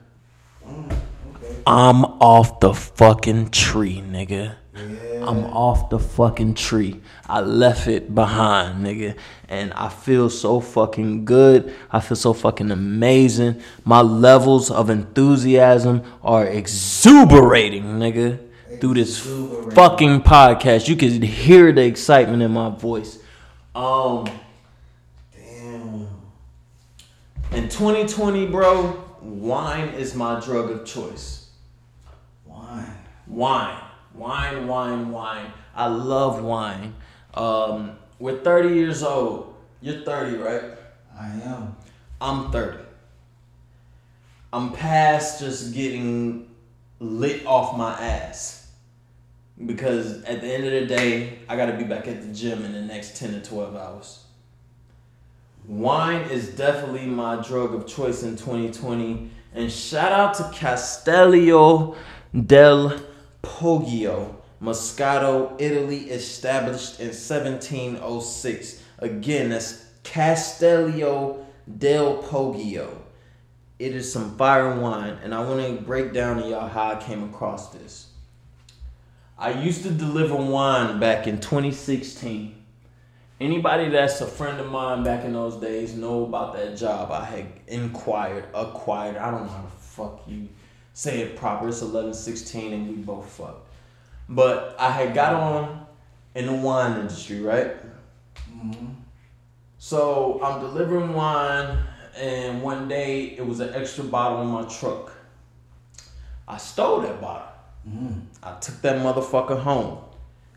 [1.66, 4.56] I'm off the fucking tree, nigga.
[4.74, 5.26] Yeah.
[5.26, 7.00] I'm off the fucking tree.
[7.28, 9.16] I left it behind, nigga.
[9.48, 11.74] And I feel so fucking good.
[11.90, 13.60] I feel so fucking amazing.
[13.84, 18.38] My levels of enthusiasm are exuberating, nigga.
[18.80, 19.18] Through this
[19.74, 20.88] fucking podcast.
[20.88, 23.18] You can hear the excitement in my voice.
[23.74, 24.26] Um
[25.36, 26.08] Damn.
[27.52, 31.50] in 2020, bro, wine is my drug of choice.
[32.44, 32.96] Wine.
[33.26, 33.76] Wine,
[34.14, 35.52] wine, wine, wine.
[35.74, 36.94] I love wine.
[37.34, 39.54] Um, we're 30 years old.
[39.80, 40.62] You're 30, right?
[41.18, 41.76] I am.
[42.20, 42.78] I'm 30.
[44.52, 46.50] I'm past just getting
[46.98, 48.68] lit off my ass.
[49.64, 52.72] Because at the end of the day, I gotta be back at the gym in
[52.72, 54.24] the next 10 to 12 hours.
[55.66, 59.30] Wine is definitely my drug of choice in 2020.
[59.54, 61.96] And shout out to Castello
[62.46, 63.00] del
[63.42, 68.82] Poggio, Moscato, Italy, established in 1706.
[68.98, 71.46] Again, that's Castello
[71.78, 72.96] del Poggio.
[73.78, 76.96] It is some fire wine, and I want to break down to y'all how I
[76.96, 78.08] came across this.
[79.38, 82.59] I used to deliver wine back in 2016.
[83.40, 87.10] Anybody that's a friend of mine back in those days know about that job.
[87.10, 89.16] I had inquired, acquired.
[89.16, 90.48] I don't know how the fuck you
[90.92, 91.68] say it proper.
[91.68, 93.66] It's 11, 16, and we both fucked.
[94.28, 95.86] But I had got on
[96.34, 97.76] in the wine industry, right?
[98.54, 98.86] Mm-hmm.
[99.78, 101.78] So I'm delivering wine,
[102.16, 105.12] and one day it was an extra bottle in my truck.
[106.46, 107.48] I stole that bottle.
[107.88, 108.20] Mm-hmm.
[108.42, 109.98] I took that motherfucker home.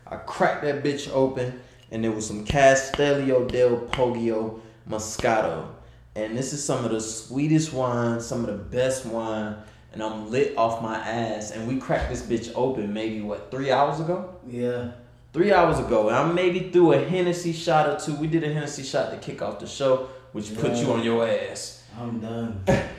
[0.06, 5.68] I cracked that bitch open, and there was some Castello del Poggio Moscato.
[6.16, 9.56] And this is some of the sweetest wine, some of the best wine,
[9.92, 11.50] and I'm lit off my ass.
[11.50, 14.34] And we cracked this bitch open maybe what three hours ago?
[14.46, 14.92] Yeah.
[15.32, 16.08] Three hours ago.
[16.08, 18.14] And I maybe threw a Hennessy shot or two.
[18.14, 21.26] We did a Hennessy shot to kick off the show, which put you on your
[21.26, 21.84] ass.
[21.98, 22.64] I'm done.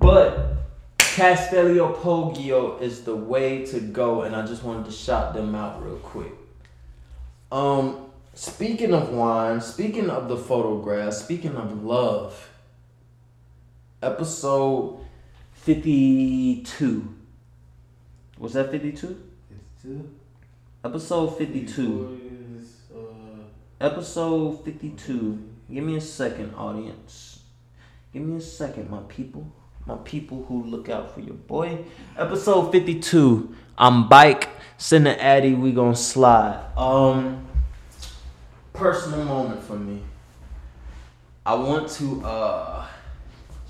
[0.00, 0.56] But
[0.98, 5.84] Castello Poggio is the way to go, and I just wanted to shout them out
[5.84, 6.32] real quick.
[7.52, 12.50] Um, speaking of wine, speaking of the photograph, speaking of love,
[14.02, 15.00] episode
[15.52, 17.14] fifty-two.
[18.38, 19.22] Was that fifty-two?
[19.50, 20.10] It's two.
[20.84, 22.20] Episode fifty-two.
[22.60, 23.04] Is, uh,
[23.80, 25.50] Episode 52.
[25.72, 27.40] Give me a second, audience.
[28.12, 29.50] Give me a second, my people.
[29.86, 31.84] My people who look out for your boy.
[32.16, 33.54] Episode 52.
[33.76, 34.48] I'm bike.
[34.78, 35.54] Send the Addy.
[35.54, 36.64] We gonna slide.
[36.76, 37.46] Um,
[38.74, 40.02] personal moment for me.
[41.46, 42.86] I want to uh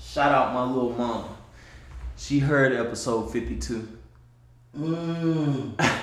[0.01, 1.29] shout out my little mama.
[2.17, 3.87] She heard episode 52.
[4.77, 5.73] mm.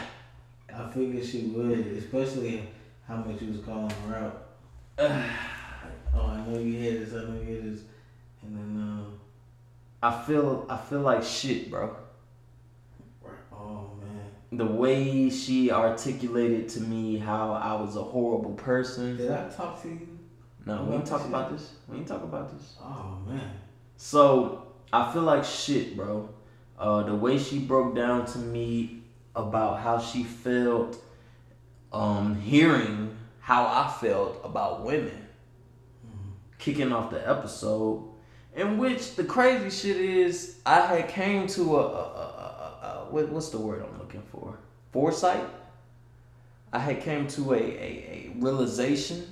[0.75, 2.63] I figured she would, especially
[3.07, 4.47] how much you was calling her out.
[6.15, 7.13] oh, I know you hear this.
[7.13, 7.81] I know you hear this.
[8.43, 9.05] And then,
[10.03, 11.97] I feel I feel like shit, bro.
[14.53, 19.17] The way she articulated to me how I was a horrible person.
[19.17, 20.07] Did I talk to you?
[20.67, 21.73] No, we ain't About talk about this.
[21.89, 22.77] We ain't talk about this.
[22.81, 23.51] Oh man.
[23.97, 26.29] So I feel like shit, bro.
[26.79, 29.03] Uh, the way she broke down to me
[29.35, 31.03] about how she felt,
[31.93, 35.27] um, hearing how I felt about women,
[36.59, 38.05] kicking off the episode,
[38.55, 43.07] in which the crazy shit is I had came to a, a, a, a, a
[43.11, 44.59] what, what's the word I'm looking for?
[44.93, 45.45] Foresight.
[46.73, 49.27] I had came to a, a, a realization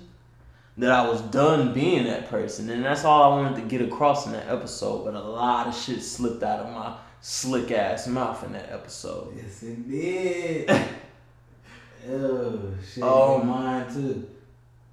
[0.79, 4.27] that I was done being that person, and that's all I wanted to get across
[4.27, 5.05] in that episode.
[5.05, 9.35] But a lot of shit slipped out of my slick ass mouth in that episode.
[9.37, 10.71] Yes, it did.
[12.11, 13.03] oh shit.
[13.05, 13.43] Oh.
[13.43, 14.29] Mine too.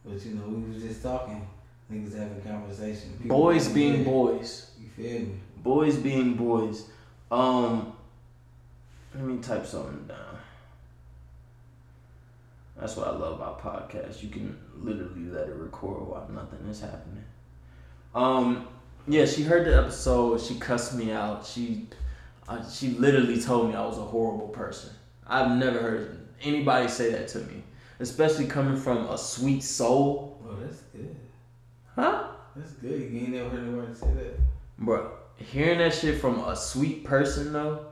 [0.06, 1.48] But you know, we was just talking.
[1.92, 3.18] Niggas having conversation.
[3.22, 5.36] People Boys being boys, You feel me?
[5.64, 6.90] boys being boys.
[7.32, 7.94] Um,
[9.16, 10.38] let me type something down.
[12.80, 14.22] That's what I love about podcasts.
[14.22, 17.24] You can literally let it record while nothing is happening.
[18.14, 18.68] Um,
[19.08, 20.40] yeah, she heard the episode.
[20.40, 21.46] She cussed me out.
[21.46, 21.88] She,
[22.48, 24.92] uh, she literally told me I was a horrible person.
[25.26, 27.64] I've never heard anybody say that to me,
[28.00, 30.40] especially coming from a sweet soul.
[30.48, 31.16] Oh, that's good.
[31.96, 32.28] Huh?
[32.56, 33.12] That's good.
[33.12, 34.40] You ain't never heard nobody say that.
[34.78, 37.87] Bro, hearing that shit from a sweet person though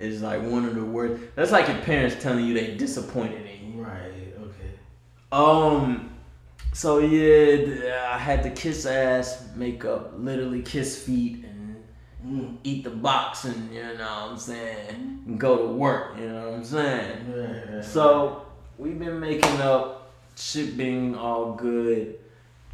[0.00, 1.22] is like one of the worst.
[1.34, 3.82] That's like your parents telling you they disappointed in you.
[3.82, 4.34] Right.
[4.40, 4.70] Okay.
[5.32, 6.10] Um,
[6.72, 11.58] so yeah, I had to kiss ass, make up, literally kiss feet, and
[12.26, 12.56] Mm.
[12.64, 16.18] eat the box, and you know what I'm saying, and go to work.
[16.18, 17.32] You know what I'm saying.
[17.32, 18.42] Right, So
[18.76, 22.18] we've been making up, shit being all good,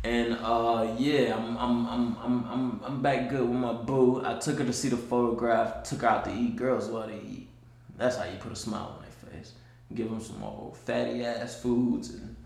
[0.04, 4.22] and uh yeah, I'm I'm I'm I'm I'm back good with my boo.
[4.24, 6.56] I took her to see the photograph, took her out to eat.
[6.56, 7.48] Girls love to eat.
[7.96, 9.52] That's how you put a smile on their face.
[9.94, 12.36] Give them some old fatty ass foods and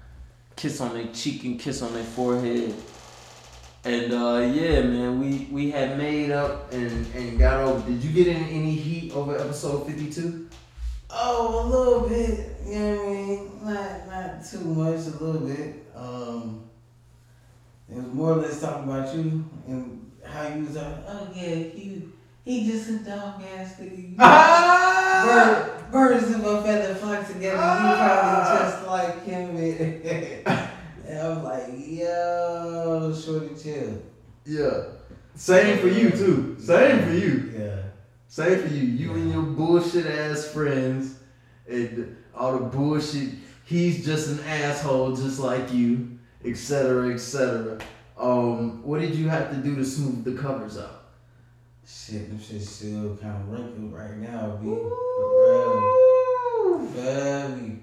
[0.55, 2.75] kiss on their cheek and kiss on their forehead.
[3.85, 7.91] And uh yeah, man, we we had made up and and got over.
[7.91, 10.49] Did you get in any heat over episode 52?
[11.11, 12.57] Oh, a little bit.
[12.65, 13.61] You know what I mean?
[13.65, 15.07] Not not too much.
[15.07, 15.87] A little bit.
[15.97, 16.68] Um,
[17.91, 21.55] it was more or less talking about you and how you was like, oh yeah,
[21.55, 22.03] he
[22.45, 24.15] he just a dog ass nigga.
[24.19, 25.85] Ah!
[25.93, 27.57] Bird, birds of a feather flock together.
[27.57, 27.61] You
[27.97, 29.57] probably just like him.
[31.07, 34.03] and I was like, yo, shorty, chill.
[34.45, 34.85] Yeah.
[35.35, 36.57] Same for you too.
[36.59, 37.53] Same for you.
[37.59, 37.83] Yeah.
[38.29, 38.83] Same for you.
[38.83, 41.19] You and your bullshit ass friends
[41.69, 43.31] and all the bullshit.
[43.65, 47.15] He's just an asshole just like you, etc.
[47.15, 47.79] etc.
[48.17, 51.05] Um, what did you have to do to smooth the covers out?
[51.87, 54.67] Shit, them shit still kind of wrinkled right now, B.
[54.67, 54.89] For
[55.43, 56.89] real.
[56.95, 57.77] Feel?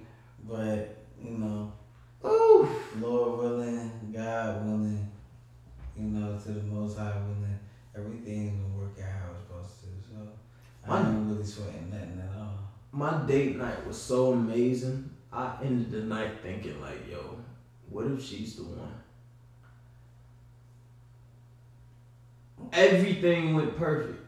[0.48, 1.74] But, you know,
[2.24, 2.68] Ooh.
[3.00, 5.12] Lord willing, God willing,
[5.98, 7.60] you know, to the Most High willing,
[7.96, 9.88] everything's gonna work out how it's supposed to.
[10.10, 10.30] So,
[10.88, 12.60] I I- ain't really sweating nothing at all.
[12.92, 15.10] my date night was so amazing.
[15.34, 17.38] I ended the night thinking like, yo,
[17.96, 18.94] what if she's the one?
[22.74, 24.22] Everything went perfect.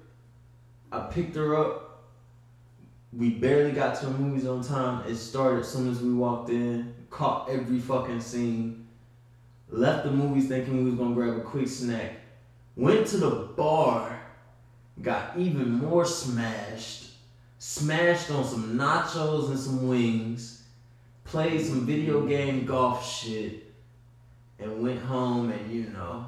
[0.89, 2.05] I picked her up.
[3.11, 5.05] We barely got to the movies on time.
[5.05, 6.93] It started as soon as we walked in.
[7.09, 8.87] Caught every fucking scene.
[9.67, 12.21] Left the movies thinking we was gonna grab a quick snack.
[12.77, 14.17] Went to the bar.
[15.01, 17.07] Got even more smashed
[17.59, 20.56] smashed on some nachos and some wings,
[21.27, 23.71] played some video game golf shit,
[24.59, 26.25] and went home and you know.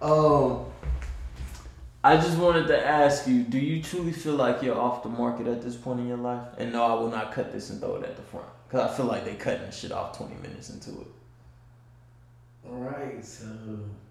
[0.00, 0.66] Oh,
[2.04, 5.46] I just wanted to ask you, do you truly feel like you're off the market
[5.46, 6.46] at this point in your life?
[6.58, 8.46] And no, I will not cut this and throw it at the front.
[8.68, 11.06] Cause I feel like they cutting shit off 20 minutes into it.
[12.66, 13.46] Alright, so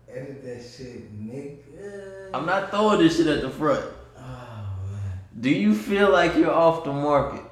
[0.10, 2.30] edit that shit, nigga.
[2.34, 3.86] I'm not throwing this shit at the front.
[4.18, 5.20] Oh, man.
[5.40, 7.44] Do you feel like you're off the market?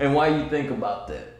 [0.00, 1.36] And why you think about that?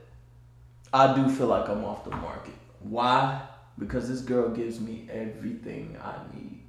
[0.93, 2.53] I do feel like I'm off the market.
[2.81, 3.41] Why?
[3.79, 6.61] Because this girl gives me everything I need.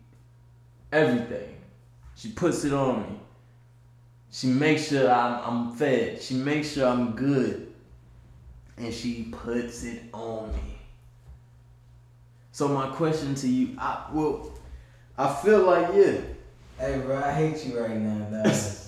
[0.93, 1.57] Everything.
[2.15, 3.19] She puts it on me.
[4.31, 6.21] She makes sure I'm, I'm fed.
[6.21, 7.73] She makes sure I'm good.
[8.77, 10.77] And she puts it on me.
[12.53, 14.49] So my question to you, I well,
[15.17, 16.21] I feel like yeah.
[16.79, 18.43] Hey, bro, I hate you right now.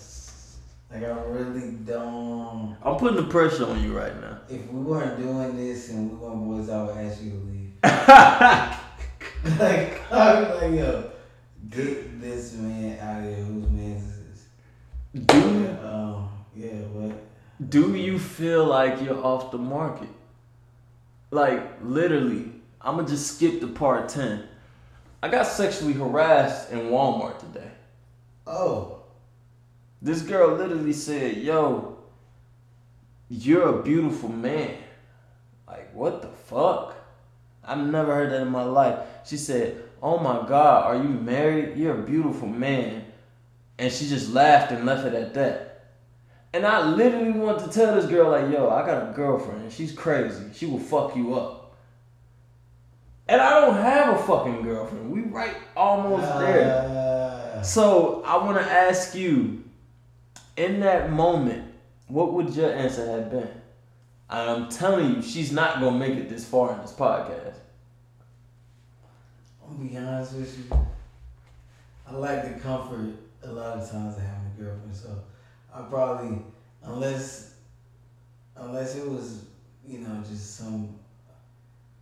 [0.94, 2.78] like, I really don't.
[2.84, 4.40] I'm putting the pressure on you right now.
[4.50, 7.72] If we weren't doing this and we weren't boys, I would ask you to leave.
[9.60, 11.10] like, I'm like, yo,
[11.70, 13.46] Get this man out of here.
[13.46, 15.26] Whose man is this?
[15.26, 17.70] Do Yeah, um, yeah, what?
[17.70, 20.10] do you feel like you're off the market?
[21.32, 24.48] Like literally, I'm gonna just skip the part ten.
[25.24, 27.72] I got sexually harassed in Walmart today.
[28.46, 28.93] Oh,
[30.04, 31.96] This girl literally said, "Yo,
[33.30, 34.76] you're a beautiful man."
[35.66, 36.94] Like, what the fuck?
[37.64, 39.00] I've never heard that in my life.
[39.26, 41.78] She said, "Oh my God, are you married?
[41.78, 43.06] You're a beautiful man,"
[43.80, 45.86] and she just laughed and left it at that.
[46.52, 49.72] And I literally wanted to tell this girl, like, "Yo, I got a girlfriend.
[49.72, 50.48] She's crazy.
[50.54, 51.76] She will fuck you up."
[53.30, 55.10] And I don't have a fucking girlfriend.
[55.10, 56.66] We right almost there.
[56.76, 59.63] Uh, So I want to ask you,
[60.56, 61.74] in that moment,
[62.08, 63.50] what would your answer have been?
[64.30, 67.56] I'm telling you, she's not gonna make it this far in this podcast.
[69.68, 70.88] I'm be honest with you.
[72.08, 75.10] I like the comfort a lot of times of having a girlfriend, so
[75.74, 76.40] I probably,
[76.84, 77.56] unless,
[78.56, 79.46] unless it was,
[79.88, 80.96] you know, just some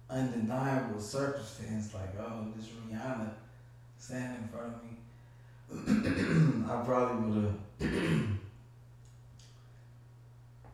[0.10, 3.30] undeniable circumstance, like oh, this Rihanna
[3.98, 8.38] standing in front of me, I probably would have.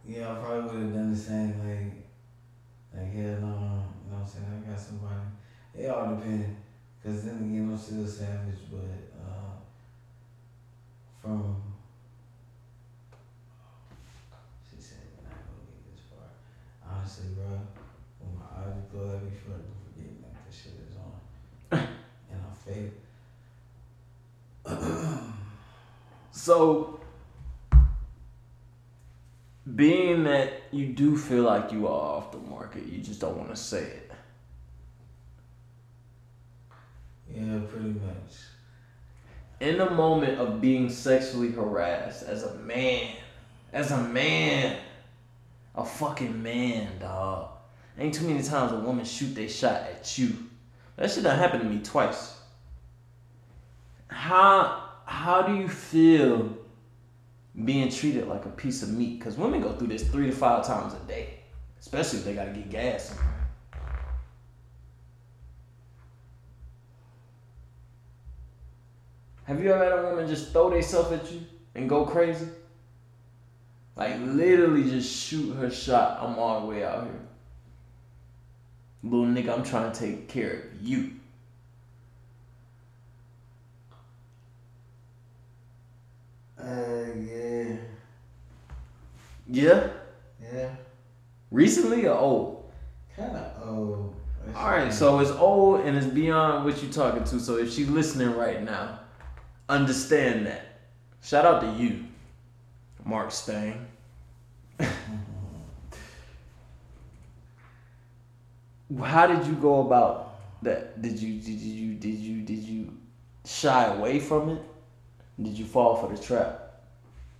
[0.07, 1.59] yeah, I probably would have done the same.
[1.59, 2.07] Like,
[2.93, 4.63] like hell no, you know what I'm saying?
[4.65, 5.19] I got somebody.
[5.75, 6.55] It all depends.
[7.03, 9.51] Cause then again, I'm still savage, but uh,
[11.21, 11.61] from
[14.69, 16.27] she said we're not gonna get this far.
[16.89, 17.59] Honestly, bro,
[18.19, 21.13] when my eyes go every foot, I'm forgetting that this shit is on,
[22.31, 22.91] and I fade.
[26.31, 26.96] So,
[29.77, 33.49] being that you do feel like you are off the market, you just don't want
[33.49, 34.11] to say it.
[37.33, 38.33] Yeah, pretty much.
[39.59, 43.15] In the moment of being sexually harassed as a man,
[43.71, 44.79] as a man,
[45.75, 47.51] a fucking man, dog.
[47.99, 50.49] Ain't too many times a woman shoot they shot at you.
[50.95, 52.35] That shit done happened to me twice.
[54.07, 56.56] How how do you feel
[57.63, 59.19] being treated like a piece of meat?
[59.21, 61.39] Cause women go through this three to five times a day,
[61.79, 63.17] especially if they gotta get gas.
[69.45, 71.41] Have you ever had a woman just throw themselves at you
[71.73, 72.47] and go crazy?
[73.95, 76.19] Like literally just shoot her shot.
[76.21, 77.21] I'm all the way out here.
[79.03, 81.16] Little nigga, I'm trying to take care of you.
[86.59, 87.75] Uh, yeah,
[89.47, 89.87] Yeah?
[90.41, 90.69] yeah,
[91.51, 92.71] Recently or old?
[93.15, 94.15] kind of old.
[94.55, 97.39] Alright, so it's old and it's beyond what you're talking to.
[97.39, 98.99] So if she's listening right now,
[99.69, 100.79] understand that.
[101.21, 102.05] Shout out to you,
[103.05, 103.85] Mark Stang.
[109.03, 111.01] How did you go about that?
[111.01, 112.93] Did you did you did you did you
[113.45, 114.61] shy away from it?
[115.39, 116.81] Did you fall for the trap?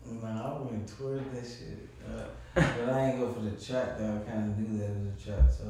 [0.06, 1.90] Nah, I went toward that shit.
[2.06, 4.22] Uh, but I ain't go for the trap though.
[4.22, 5.66] I kind of knew that it was a trap, so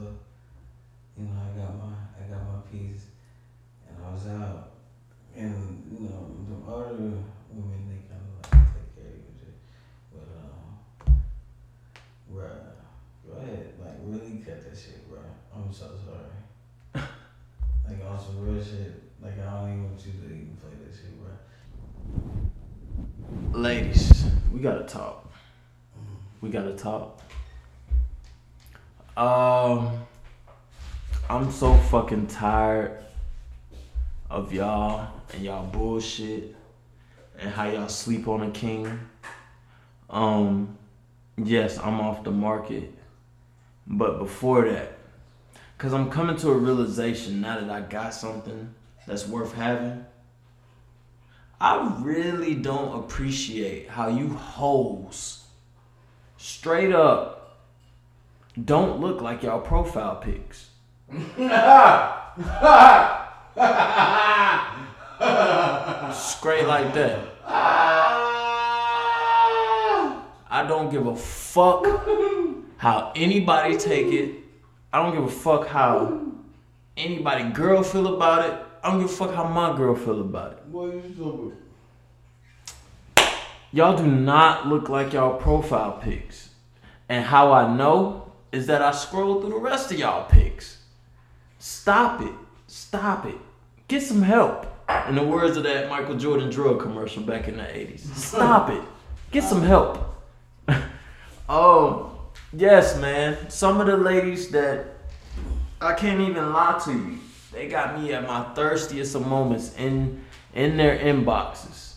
[1.16, 3.08] you know I got my I got my piece,
[3.88, 4.72] and I was out.
[5.34, 7.16] And you know the other
[7.50, 9.56] women they kind of like take care of shit.
[10.12, 11.22] But um,
[12.30, 12.76] bruh,
[13.26, 15.20] go ahead, like really cut that shit, bro.
[15.56, 17.08] I'm so sorry.
[17.88, 19.02] like on some real shit.
[19.24, 21.47] Like I don't even want you to even play that shit, bruh.
[23.52, 25.32] Ladies, we gotta talk.
[26.42, 27.20] We gotta talk.
[29.18, 30.06] Um,
[31.30, 33.04] I'm so fucking tired
[34.30, 36.56] of y'all and y'all bullshit
[37.40, 39.00] and how y'all sleep on a king.
[40.10, 40.78] Um,
[41.36, 42.94] yes, I'm off the market,
[43.88, 44.98] but before that,
[45.78, 48.74] cause I'm coming to a realization now that I got something
[49.08, 50.06] that's worth having.
[51.60, 55.46] I really don't appreciate how you hoes
[56.38, 57.38] straight up
[58.64, 60.72] don't look like y'all profile pics.
[66.12, 67.20] Straight like that.
[70.50, 71.86] I don't give a fuck
[72.78, 74.40] how anybody take it.
[74.92, 76.20] I don't give a fuck how
[76.96, 78.67] anybody girl feel about it.
[78.84, 80.72] I don't give a fuck how my girl feel about it.
[80.72, 81.58] Boy, you stupid.
[83.74, 86.50] Y'all do not look like y'all profile pics.
[87.10, 90.78] And how I know is that I scroll through the rest of y'all pics.
[91.60, 92.32] Stop it.
[92.68, 93.38] Stop it.
[93.88, 94.66] Get some help.
[95.10, 98.00] In the words of that Michael Jordan drug commercial back in the 80s.
[98.16, 98.82] Stop it.
[99.32, 100.16] Get some help.
[101.50, 102.20] oh,
[102.54, 103.50] yes, man.
[103.50, 104.86] Some of the ladies that
[105.82, 107.20] I can't even lie to you.
[107.58, 110.24] They got me at my thirstiest of moments in
[110.54, 111.96] in their inboxes.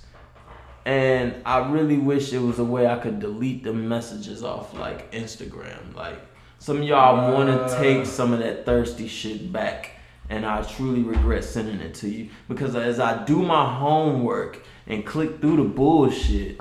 [0.86, 5.12] And I really wish it was a way I could delete the messages off like
[5.12, 5.94] Instagram.
[5.94, 6.18] Like
[6.58, 8.04] some of y'all want to take uh.
[8.06, 9.90] some of that thirsty shit back.
[10.30, 15.04] And I truly regret sending it to you because as I do my homework and
[15.04, 16.58] click through the bullshit,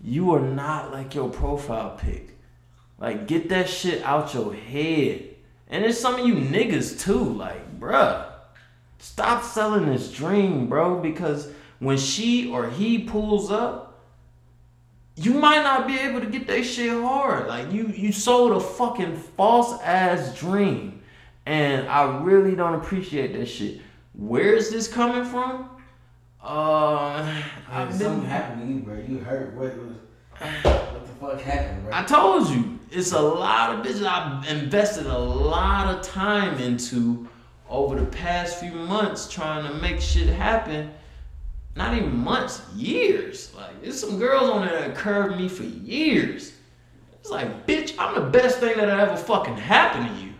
[0.00, 2.38] you are not like your profile pic.
[2.98, 5.26] Like, get that shit out your head.
[5.68, 7.22] And there's some of you niggas too.
[7.34, 8.29] Like, bruh,
[9.00, 11.00] stop selling this dream, bro.
[11.00, 11.50] Because
[11.80, 13.90] when she or he pulls up,
[15.16, 17.48] you might not be able to get that shit hard.
[17.48, 21.02] Like you, you sold a fucking false ass dream,
[21.46, 23.80] and I really don't appreciate that shit.
[24.14, 25.68] Where is this coming from?
[26.42, 29.04] Uh, I've something happened to you, bro.
[29.06, 29.54] You hurt.
[29.54, 29.96] What was?
[30.62, 31.92] What the fuck happened, bro?
[31.94, 37.28] I told you, it's a lot of bitches I've invested a lot of time into
[37.70, 40.90] over the past few months trying to make shit happen.
[41.76, 43.54] Not even months, years.
[43.54, 46.52] Like, there's some girls on there that curved me for years.
[47.12, 50.32] It's like, bitch, I'm the best thing that ever fucking happened to you.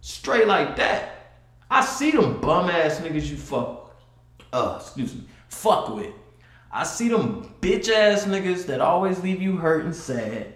[0.00, 1.34] Straight like that.
[1.70, 3.96] I see them bum ass niggas you fuck.
[4.52, 5.24] Uh, excuse me.
[5.48, 6.14] Fuck with.
[6.72, 10.54] I see them bitch ass niggas that always leave you hurt and sad.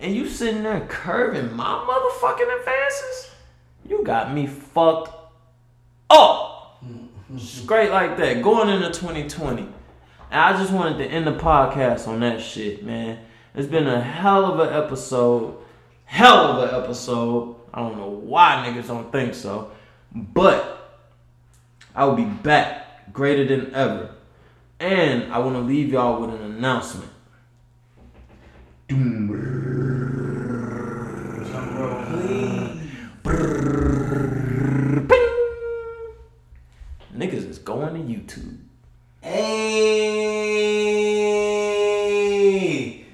[0.00, 3.30] And you sitting there curving my motherfucking advances?
[3.88, 5.21] You got me fucked
[6.12, 6.82] up.
[7.38, 8.42] Straight like that.
[8.42, 9.62] Going into 2020.
[9.62, 13.18] And I just wanted to end the podcast on that shit, man.
[13.54, 15.56] It's been a hell of an episode.
[16.04, 17.56] Hell of an episode.
[17.72, 19.70] I don't know why niggas don't think so.
[20.14, 21.00] But
[21.94, 24.14] I will be back greater than ever.
[24.80, 27.10] And I want to leave y'all with an announcement.
[28.88, 29.30] Drum
[31.78, 32.68] roll, please.
[35.08, 35.32] Ping!
[37.98, 38.58] YouTube.
[39.20, 39.82] Hey,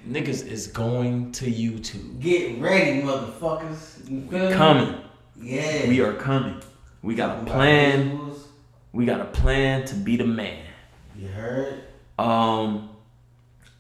[0.08, 2.20] Niggas is going to YouTube.
[2.20, 4.52] get ready, motherfuckers.
[4.54, 4.94] Coming.
[5.40, 5.88] Yeah.
[5.88, 6.62] We are coming.
[7.02, 8.32] We got a plan.
[8.92, 10.64] We got a plan to be the man.
[11.16, 11.82] You heard?
[12.18, 12.90] Um,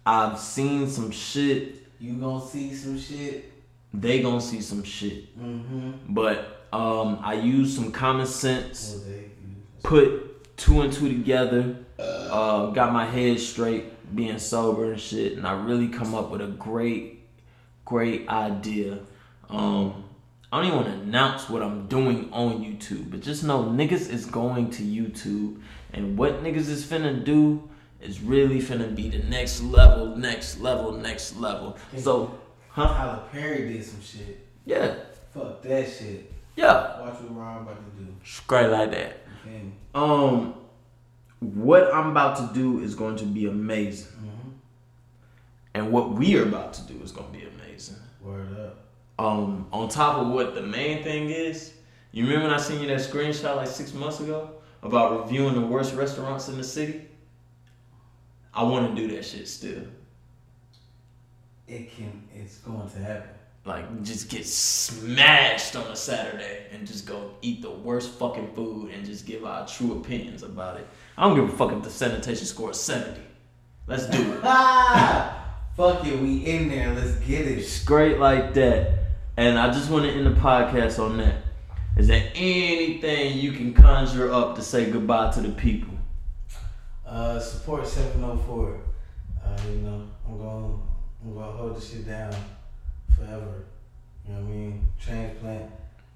[0.04, 1.86] I've seen some shit.
[1.98, 3.52] You gonna see some shit.
[3.92, 5.36] They gonna see some shit.
[5.38, 6.12] Mm-hmm.
[6.14, 9.02] But um, I use some common sense.
[9.82, 10.27] Put
[10.58, 15.52] two and two together, uh, got my head straight, being sober and shit, and I
[15.52, 17.20] really come up with a great,
[17.86, 18.98] great idea.
[19.48, 20.04] Um,
[20.52, 24.10] I don't even want to announce what I'm doing on YouTube, but just know niggas
[24.10, 25.60] is going to YouTube,
[25.94, 27.68] and what niggas is finna do
[28.00, 31.76] is really finna be the next level, next level, next level.
[31.96, 32.86] So, huh?
[32.86, 34.46] Tyler Perry did some shit.
[34.64, 34.94] Yeah,
[35.34, 36.30] Fuck that shit.
[36.56, 38.10] yeah, Watch what Ron about to do.
[38.24, 39.18] straight like that.
[39.44, 40.00] Feel?
[40.02, 40.54] Um,
[41.40, 44.48] what I'm about to do is going to be amazing, Mm-hmm.
[45.74, 47.96] and what we are about to do is going to be amazing.
[48.22, 48.78] Word up.
[49.24, 51.72] Um, on top of what the main thing is,
[52.12, 54.50] you remember when I sent you that screenshot like six months ago
[54.82, 57.02] about reviewing the worst restaurants in the city?
[58.54, 59.82] I want to do that shit still.
[61.66, 62.22] It can.
[62.34, 63.30] It's going to happen.
[63.68, 68.90] Like, just get smashed on a Saturday and just go eat the worst fucking food
[68.92, 70.86] and just give our true opinions about it.
[71.18, 73.20] I don't give a fuck if the sanitation score is 70.
[73.86, 74.40] Let's do it.
[75.76, 76.94] Fuck it, we in there.
[76.94, 77.62] Let's get it.
[77.64, 79.00] straight like that.
[79.36, 81.42] And I just want to end the podcast on that.
[81.98, 85.92] Is there anything you can conjure up to say goodbye to the people?
[87.06, 88.80] Uh, support 704.
[89.44, 90.82] Uh, you know, I'm going
[91.22, 92.34] I'm gonna hold this shit down
[93.18, 93.64] forever.
[94.26, 94.88] You know what I mean?
[95.00, 95.70] Transplant.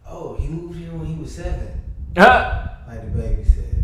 [0.06, 1.80] Oh, he moved here when he was seven,
[2.16, 2.78] Ah!
[2.88, 3.82] like the baby said.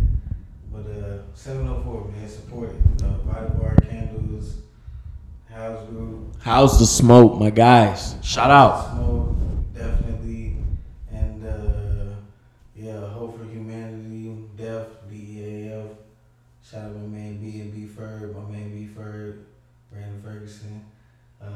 [0.72, 3.02] But uh, 704, man, support it.
[3.02, 4.56] Uh, Body Bar, Candles,
[5.50, 6.34] House Group.
[6.40, 8.16] How's the smoke, my guys?
[8.22, 8.94] Shout out.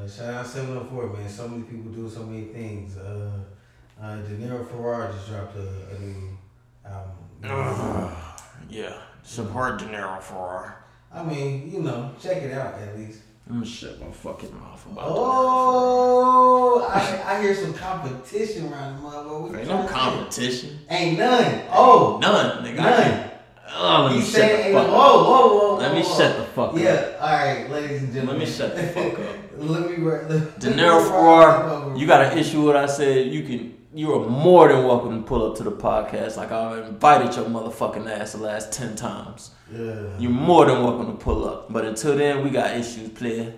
[0.02, 1.28] Uh, shout out 704, man.
[1.28, 2.96] So many people do so many things.
[2.96, 3.30] Uh,
[4.00, 6.36] uh, Deniro Farrar just dropped a, a new
[6.84, 8.16] album.
[8.68, 10.76] Yeah, support De Niro for.
[11.12, 13.20] I mean, you know, check it out at least.
[13.48, 19.08] I'm gonna shut my fucking mouth about Oh, I, I hear some competition around the
[19.08, 19.58] motherfucker.
[19.58, 20.78] Ain't no competition.
[20.88, 21.62] Ain't none.
[21.70, 22.76] Oh, None, nigga.
[22.76, 23.30] None.
[23.74, 25.76] Oh, let me shut the fuck whoa, whoa, whoa.
[25.76, 26.78] Let me shut the fuck up.
[26.78, 28.38] Yeah, all right, ladies and gentlemen.
[28.40, 29.36] Let me shut the fuck up.
[29.62, 29.96] let me.
[30.04, 33.32] Let Deniro you got an issue with what I said.
[33.32, 33.78] You can.
[33.94, 36.36] You are more than welcome to pull up to the podcast.
[36.36, 39.50] Like I've invited your motherfucking ass the last ten times.
[39.70, 40.18] Yeah.
[40.18, 41.72] You're more than welcome to pull up.
[41.72, 43.52] But until then, we got issues, player.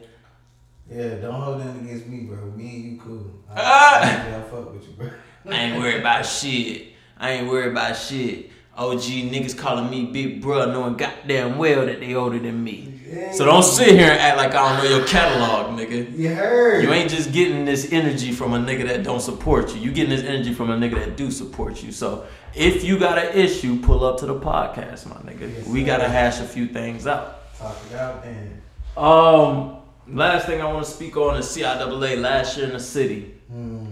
[0.91, 2.45] Yeah, don't hold that against me, bro.
[2.51, 3.31] Me and you cool.
[3.49, 4.01] I, Ah!
[4.03, 5.11] I, I fuck with you, bro.
[5.51, 6.89] I ain't worried about shit.
[7.17, 8.51] I ain't worried about shit.
[8.77, 12.94] OG niggas calling me big bro, knowing goddamn well that they older than me.
[13.33, 16.17] So don't sit here and act like I don't know your catalog, nigga.
[16.17, 16.83] You heard.
[16.85, 19.81] You ain't just getting this energy from a nigga that don't support you.
[19.81, 21.93] You getting this energy from a nigga that do support you.
[21.93, 25.53] So if you got an issue, pull up to the podcast, my nigga.
[25.57, 25.87] Yes, we sir.
[25.87, 27.55] gotta hash a few things out.
[27.59, 28.61] Talk it out and.
[28.97, 29.77] Um,
[30.09, 33.35] last thing I want to speak on is CIAA last year in the city.
[33.51, 33.87] Hmm.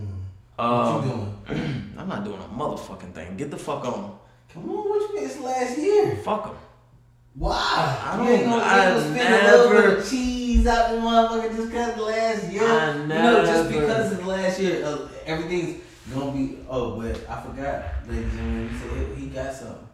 [0.56, 1.04] What Um,
[1.48, 1.92] you doing?
[1.98, 3.36] I'm not doing a motherfucking thing.
[3.36, 4.18] Get the fuck on.
[4.52, 5.24] Come on, what you mean?
[5.24, 6.16] It's last year.
[6.24, 6.54] Fuck them.
[7.34, 7.98] Why?
[8.04, 10.66] I you ain't don't- gonna, I ain't gonna spend a little bit never- of cheese
[10.66, 12.62] out the motherfucker just because the last year.
[12.62, 15.82] I You know, just never- because it's last year, uh, everything's
[16.14, 16.58] gonna be.
[16.68, 18.68] Oh, but I forgot, ladies and gentlemen.
[18.70, 19.88] He said he got something.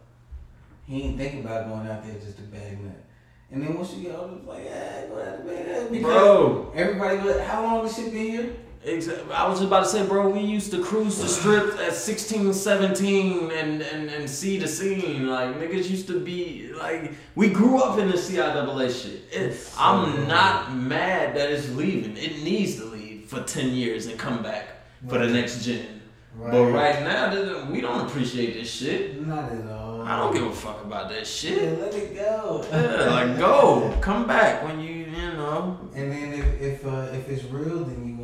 [0.85, 3.05] He ain't thinking about going out there just to bag that.
[3.51, 5.91] And then once you get older, it's like, yeah, go out to bag that.
[5.91, 8.49] Because Bro, everybody, go- how long has shit been here?
[8.85, 11.93] Exa- I was just about to say, bro, we used to cruise the strip at
[11.93, 15.27] 16, 17 and, and, and see the scene.
[15.27, 19.21] Like, niggas used to be, like, we grew up in the CIAA shit.
[19.31, 22.15] It, So- I'm not mad that it's leaving.
[22.17, 24.67] It needs to leave for 10 years and come back
[25.07, 26.01] for the next gen.
[26.37, 29.25] But right now, we don't appreciate this shit.
[29.27, 30.01] Not at all.
[30.03, 31.79] I don't give a fuck about that Yeah, shit.
[31.81, 32.65] let it go.
[32.71, 33.93] Yeah, like, go.
[33.99, 35.77] Come back when you, you know.
[35.93, 38.18] And then if if uh, if it's real, then you gonna come back.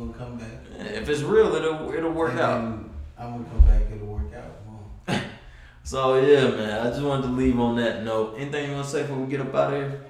[1.06, 2.60] If it's real, it'll, it'll work And out.
[3.16, 3.82] I'm gonna come back.
[3.94, 4.56] It'll work out.
[5.84, 6.84] So yeah, man.
[6.84, 8.34] I just wanted to leave on that note.
[8.36, 10.00] Anything you want to say before we get up out of here?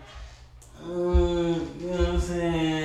[0.83, 2.79] Mm, you know what I'm saying?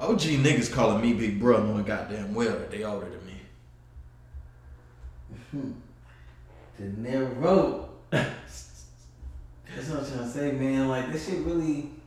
[0.00, 3.06] OG niggas calling me big bro, knowing goddamn well that they older
[5.52, 5.74] than me.
[6.76, 7.86] De Niro.
[8.10, 8.82] That's
[9.76, 10.88] what I'm trying to say, man.
[10.88, 11.99] Like this shit really.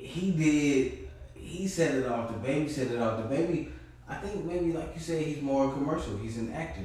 [0.00, 1.08] He did.
[1.34, 2.28] He set it off.
[2.28, 3.22] The baby set it off.
[3.22, 3.68] The baby.
[4.08, 6.16] I think maybe like you said, he's more commercial.
[6.18, 6.82] He's an actor.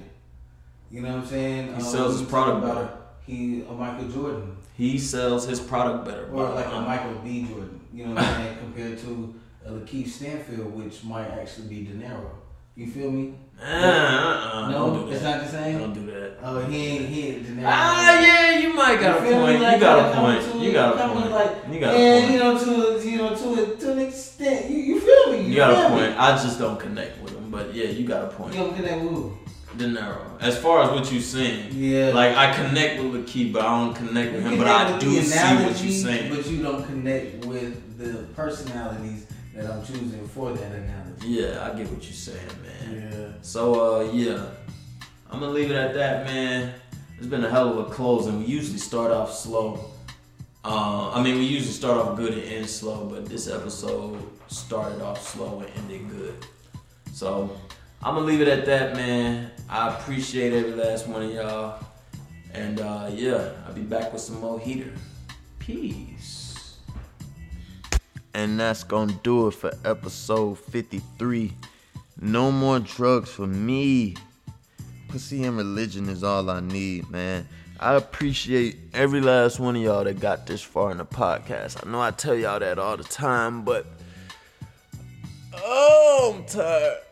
[0.92, 1.76] You know what I'm saying?
[1.76, 2.90] He sells his product better.
[3.26, 4.58] He a Michael Jordan.
[4.78, 6.30] He sells his product better.
[6.32, 7.44] Or like a um, Michael B.
[7.44, 9.34] Jordan, you know what I'm saying, compared to
[9.66, 12.30] a LaKeith Stanfield, which might actually be Deniro.
[12.76, 13.36] You feel me?
[13.62, 15.80] Uh, no, don't it's not the same.
[15.80, 16.38] Don't do that.
[16.44, 17.60] Oh, he ain't he ain't.
[17.66, 19.62] Ah, yeah, you might got a You point.
[19.62, 20.52] Like, You got a point.
[20.52, 21.32] to- You got a point.
[21.32, 22.68] Like, You got and a you point.
[22.68, 25.42] know, to you know, to a, to an extent, you, you feel me?
[25.44, 25.96] You, You got a feel me?
[26.08, 26.20] point.
[26.20, 27.50] I just don't connect with him.
[27.50, 28.54] But yeah, you got a point.
[28.54, 29.38] You don't connect with who?
[29.78, 30.42] Deniro.
[30.42, 32.12] As far as what you saying, Yeah.
[32.14, 34.58] like I connect with LaKeith, but I don't connect with him.
[34.58, 36.34] But I do see what you saying.
[36.34, 39.26] But you don't connect with the personalities
[39.56, 41.28] that I'm choosing for that analogy.
[41.28, 43.12] Yeah, I get what you're saying, man.
[43.12, 43.28] Yeah.
[43.42, 44.46] So uh yeah.
[45.32, 46.74] I'm gonna leave it at that, man.
[47.18, 48.40] It's been a hell of a closing.
[48.40, 49.92] We usually start off slow.
[50.64, 55.02] Uh, I mean, we usually start off good and end slow, but this episode started
[55.02, 56.46] off slow and ended good.
[57.14, 57.56] So
[58.04, 59.52] I'm gonna leave it at that, man.
[59.70, 61.84] I appreciate every last one of y'all,
[62.54, 64.92] and uh, yeah, I'll be back with some more heater.
[65.60, 66.35] Peace.
[68.36, 71.54] And that's gonna do it for episode 53.
[72.20, 74.18] No more drugs for me.
[75.08, 77.48] Pussy and religion is all I need, man.
[77.80, 81.88] I appreciate every last one of y'all that got this far in the podcast.
[81.88, 83.86] I know I tell y'all that all the time, but
[85.54, 87.05] oh, I'm tired.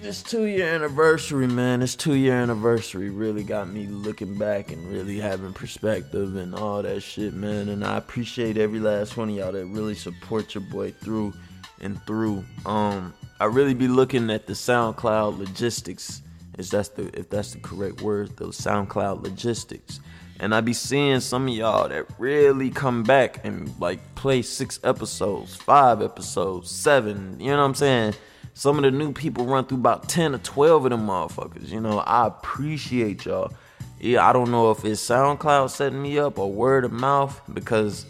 [0.00, 4.86] This two year anniversary, man, this two year anniversary really got me looking back and
[4.88, 7.68] really having perspective and all that shit, man.
[7.68, 11.34] And I appreciate every last one of y'all that really support your boy through
[11.80, 12.44] and through.
[12.64, 16.22] Um, I really be looking at the SoundCloud logistics,
[16.58, 19.98] is that's the if that's the correct word, the SoundCloud logistics.
[20.38, 24.78] And I be seeing some of y'all that really come back and like play six
[24.84, 28.14] episodes, five episodes, seven, you know what I'm saying?
[28.58, 31.68] Some of the new people run through about 10 or 12 of them motherfuckers.
[31.68, 33.52] You know, I appreciate y'all.
[34.00, 38.04] Yeah, I don't know if it's SoundCloud setting me up or word of mouth because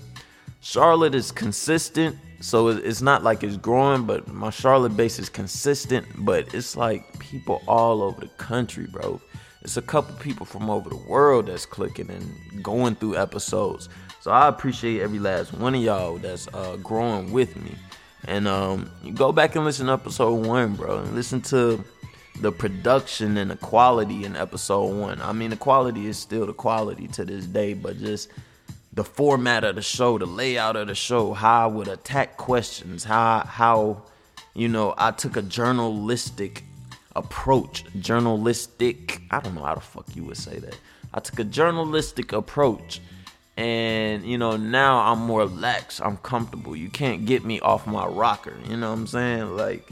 [0.62, 2.16] Charlotte is consistent.
[2.40, 6.06] So it's not like it's growing, but my Charlotte base is consistent.
[6.16, 9.20] But it's like people all over the country, bro.
[9.60, 13.90] It's a couple people from over the world that's clicking and going through episodes.
[14.22, 17.74] So I appreciate every last one of y'all that's uh, growing with me.
[18.26, 21.82] And um, go back and listen to episode one, bro, listen to
[22.40, 25.20] the production and the quality in episode one.
[25.20, 28.28] I mean, the quality is still the quality to this day, but just
[28.92, 33.04] the format of the show, the layout of the show, how I would attack questions,
[33.04, 34.02] how how
[34.54, 36.64] you know I took a journalistic
[37.14, 39.20] approach, journalistic.
[39.30, 40.78] I don't know how the fuck you would say that.
[41.14, 43.00] I took a journalistic approach.
[43.58, 46.00] And you know now I'm more lax.
[46.00, 46.76] I'm comfortable.
[46.76, 48.54] You can't get me off my rocker.
[48.68, 49.56] You know what I'm saying?
[49.56, 49.88] Like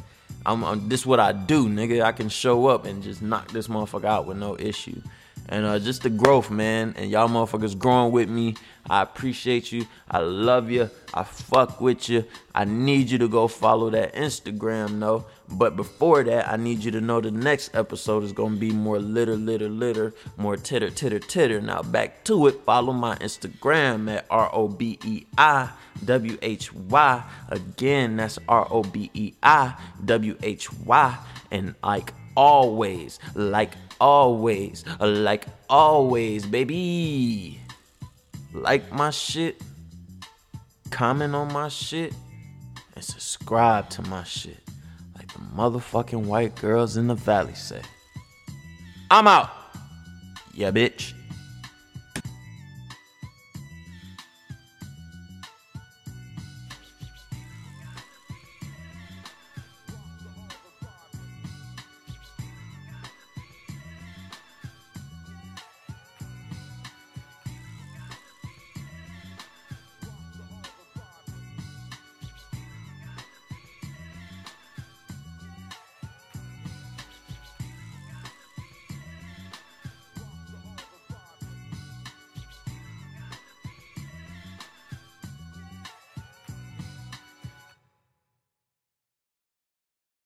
[0.46, 2.02] I'm, I'm this what I do, nigga.
[2.02, 5.02] I can show up and just knock this motherfucker out with no issue.
[5.48, 6.94] And uh, just the growth, man.
[6.96, 8.56] And y'all motherfuckers growing with me.
[8.88, 9.86] I appreciate you.
[10.10, 10.90] I love you.
[11.12, 12.24] I fuck with you.
[12.54, 15.26] I need you to go follow that Instagram, though.
[15.48, 18.98] But before that, I need you to know the next episode is gonna be more
[18.98, 21.60] litter, litter, litter, more titter, titter, titter.
[21.60, 22.60] Now back to it.
[22.64, 25.70] Follow my Instagram at R O B E I
[26.04, 27.24] W H Y.
[27.48, 29.74] Again, that's R O B E I
[30.04, 31.18] W H Y.
[31.50, 37.60] And like always, like always, uh, like always, baby.
[38.52, 39.60] Like my shit,
[40.90, 42.14] comment on my shit,
[42.94, 44.58] and subscribe to my shit.
[45.14, 47.82] Like the motherfucking white girls in the valley say.
[49.10, 49.50] I'm out.
[50.54, 51.12] Yeah, bitch.